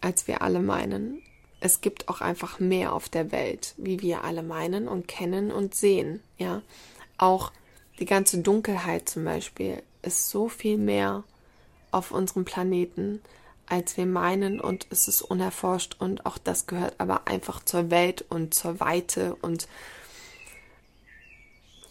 als 0.00 0.26
wir 0.28 0.42
alle 0.42 0.60
meinen. 0.60 1.22
Es 1.60 1.80
gibt 1.80 2.08
auch 2.08 2.20
einfach 2.20 2.60
mehr 2.60 2.92
auf 2.92 3.08
der 3.08 3.32
Welt, 3.32 3.74
wie 3.78 4.00
wir 4.00 4.24
alle 4.24 4.42
meinen 4.42 4.88
und 4.88 5.08
kennen 5.08 5.50
und 5.50 5.74
sehen. 5.74 6.22
Ja, 6.36 6.62
auch 7.16 7.50
die 7.98 8.04
ganze 8.04 8.38
Dunkelheit 8.38 9.08
zum 9.08 9.24
Beispiel 9.24 9.82
ist 10.02 10.30
so 10.30 10.48
viel 10.48 10.78
mehr 10.78 11.24
auf 11.90 12.10
unserem 12.10 12.44
Planeten, 12.44 13.20
als 13.66 13.96
wir 13.96 14.06
meinen. 14.06 14.60
Und 14.60 14.86
es 14.90 15.08
ist 15.08 15.22
unerforscht. 15.22 15.96
Und 15.98 16.26
auch 16.26 16.38
das 16.38 16.66
gehört 16.66 16.94
aber 16.98 17.26
einfach 17.26 17.64
zur 17.64 17.90
Welt 17.90 18.24
und 18.28 18.54
zur 18.54 18.80
Weite. 18.80 19.36
Und 19.42 19.68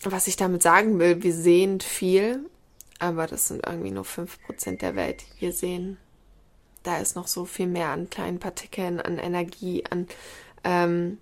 was 0.04 0.28
ich 0.28 0.36
damit 0.36 0.62
sagen 0.62 1.00
will, 1.00 1.24
wir 1.24 1.34
sehen 1.34 1.82
viel, 1.82 2.46
aber 3.00 3.28
das 3.28 3.48
sind 3.48 3.66
irgendwie 3.66 3.92
nur 3.92 4.06
5% 4.06 4.78
der 4.78 4.96
Welt, 4.96 5.24
die 5.36 5.42
wir 5.42 5.52
sehen. 5.52 5.98
Da 6.84 6.98
ist 6.98 7.16
noch 7.16 7.28
so 7.28 7.46
viel 7.46 7.68
mehr 7.68 7.90
an 7.90 8.10
kleinen 8.10 8.40
Partikeln, 8.40 9.02
an 9.02 9.18
Energie, 9.18 9.84
an 9.90 10.08
ähm, 10.64 11.18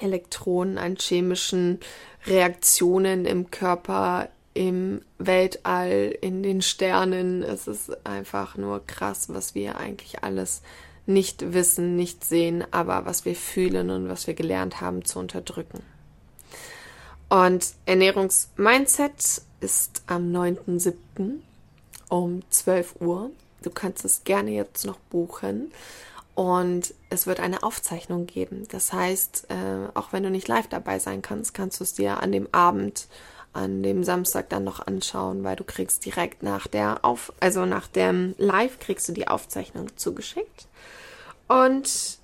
Elektronen, 0.00 0.78
an 0.78 0.96
chemischen 0.96 1.80
Reaktionen 2.26 3.26
im 3.26 3.50
Körper, 3.50 4.28
im 4.54 5.02
Weltall, 5.18 6.16
in 6.20 6.42
den 6.42 6.62
Sternen. 6.62 7.42
Es 7.42 7.66
ist 7.66 8.06
einfach 8.06 8.56
nur 8.56 8.86
krass, 8.86 9.28
was 9.28 9.54
wir 9.54 9.76
eigentlich 9.78 10.22
alles 10.22 10.62
nicht 11.06 11.52
wissen, 11.52 11.96
nicht 11.96 12.24
sehen, 12.24 12.64
aber 12.70 13.04
was 13.04 13.24
wir 13.24 13.36
fühlen 13.36 13.90
und 13.90 14.08
was 14.08 14.26
wir 14.26 14.34
gelernt 14.34 14.80
haben 14.80 15.04
zu 15.04 15.18
unterdrücken. 15.18 15.82
Und 17.28 17.74
Ernährungsmindset 17.86 19.42
ist 19.60 20.02
am 20.06 20.32
9.7. 20.32 20.94
um 22.08 22.42
12 22.48 22.96
Uhr. 23.00 23.30
Du 23.62 23.70
kannst 23.70 24.04
es 24.04 24.24
gerne 24.24 24.52
jetzt 24.52 24.86
noch 24.86 24.98
buchen. 25.10 25.72
Und 26.34 26.94
es 27.10 27.26
wird 27.26 27.38
eine 27.38 27.62
Aufzeichnung 27.62 28.26
geben. 28.26 28.66
Das 28.68 28.92
heißt, 28.92 29.46
äh, 29.50 29.88
auch 29.94 30.12
wenn 30.12 30.24
du 30.24 30.30
nicht 30.30 30.48
live 30.48 30.66
dabei 30.66 30.98
sein 30.98 31.22
kannst, 31.22 31.54
kannst 31.54 31.78
du 31.78 31.84
es 31.84 31.94
dir 31.94 32.22
an 32.22 32.32
dem 32.32 32.48
Abend, 32.52 33.06
an 33.52 33.84
dem 33.84 34.02
Samstag 34.02 34.48
dann 34.50 34.64
noch 34.64 34.84
anschauen, 34.84 35.44
weil 35.44 35.54
du 35.54 35.62
kriegst 35.62 36.04
direkt 36.04 36.42
nach 36.42 36.66
der 36.66 37.04
Auf, 37.04 37.32
also 37.38 37.66
nach 37.66 37.86
dem 37.86 38.34
Live 38.36 38.80
kriegst 38.80 39.08
du 39.08 39.12
die 39.12 39.28
Aufzeichnung 39.28 39.96
zugeschickt. 39.96 40.66
Und 41.46 42.18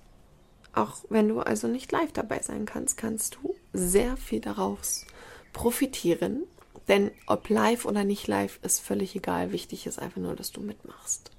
auch 0.73 0.96
wenn 1.09 1.29
du 1.29 1.40
also 1.40 1.68
nicht 1.68 1.92
live 1.92 2.12
dabei 2.12 2.40
sein 2.42 2.66
kannst, 2.66 2.96
kannst 2.96 3.37
du 3.37 3.55
sehr 3.73 4.16
viel 4.16 4.40
daraus 4.40 5.07
profitieren. 5.53 6.44
Denn 6.88 7.12
ob 7.27 7.49
live 7.49 7.85
oder 7.85 8.03
nicht 8.03 8.27
live 8.27 8.59
ist 8.62 8.81
völlig 8.81 9.14
egal. 9.14 9.53
Wichtig 9.53 9.87
ist 9.87 10.01
einfach 10.01 10.20
nur, 10.20 10.35
dass 10.35 10.51
du 10.51 10.61
mitmachst. 10.61 11.31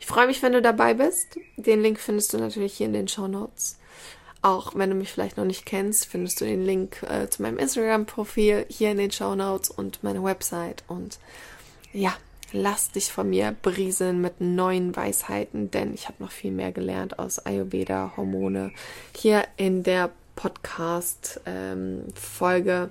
Ich 0.00 0.06
freue 0.06 0.26
mich, 0.26 0.42
wenn 0.42 0.52
du 0.52 0.62
dabei 0.62 0.94
bist. 0.94 1.38
Den 1.56 1.82
Link 1.82 1.98
findest 1.98 2.32
du 2.32 2.38
natürlich 2.38 2.74
hier 2.74 2.86
in 2.86 2.92
den 2.92 3.08
Show 3.08 3.28
Notes. 3.28 3.78
Auch 4.40 4.76
wenn 4.76 4.90
du 4.90 4.96
mich 4.96 5.10
vielleicht 5.10 5.36
noch 5.36 5.44
nicht 5.44 5.66
kennst, 5.66 6.06
findest 6.06 6.40
du 6.40 6.44
den 6.44 6.64
Link 6.64 7.02
äh, 7.02 7.28
zu 7.28 7.42
meinem 7.42 7.58
Instagram-Profil 7.58 8.66
hier 8.68 8.92
in 8.92 8.98
den 8.98 9.10
Show 9.10 9.34
Notes 9.34 9.68
und 9.68 10.04
meine 10.04 10.22
Website. 10.22 10.84
Und 10.86 11.18
ja, 11.92 12.14
lass 12.52 12.92
dich 12.92 13.12
von 13.12 13.30
mir 13.30 13.56
brieseln 13.60 14.20
mit 14.20 14.40
neuen 14.40 14.94
Weisheiten, 14.94 15.72
denn 15.72 15.92
ich 15.92 16.06
habe 16.06 16.22
noch 16.22 16.30
viel 16.30 16.52
mehr 16.52 16.70
gelernt 16.70 17.18
aus 17.18 17.40
Ayurveda, 17.40 18.12
Hormone. 18.16 18.70
Hier 19.16 19.44
in 19.56 19.82
der 19.82 20.10
Podcast-Folge, 20.36 22.72
ähm, 22.72 22.90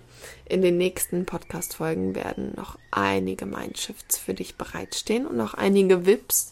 in 0.49 0.61
den 0.61 0.77
nächsten 0.77 1.25
Podcast-Folgen 1.25 2.13
werden 2.13 2.51
noch 2.57 2.77
einige 2.91 3.45
Mindshifts 3.45 4.17
für 4.17 4.33
dich 4.33 4.57
bereitstehen 4.57 5.25
und 5.25 5.37
noch 5.37 5.53
einige 5.53 6.05
Vips, 6.05 6.51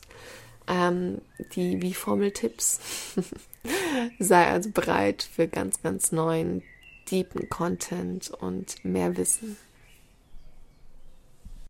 ähm, 0.68 1.22
die 1.56 1.82
wie 1.82 1.94
Formeltipps. 1.94 2.80
Sei 4.20 4.48
also 4.48 4.70
bereit 4.72 5.24
für 5.24 5.48
ganz, 5.48 5.82
ganz 5.82 6.12
neuen, 6.12 6.64
deepen 7.10 7.50
Content 7.50 8.32
und 8.32 8.84
mehr 8.84 9.18
Wissen. 9.18 9.58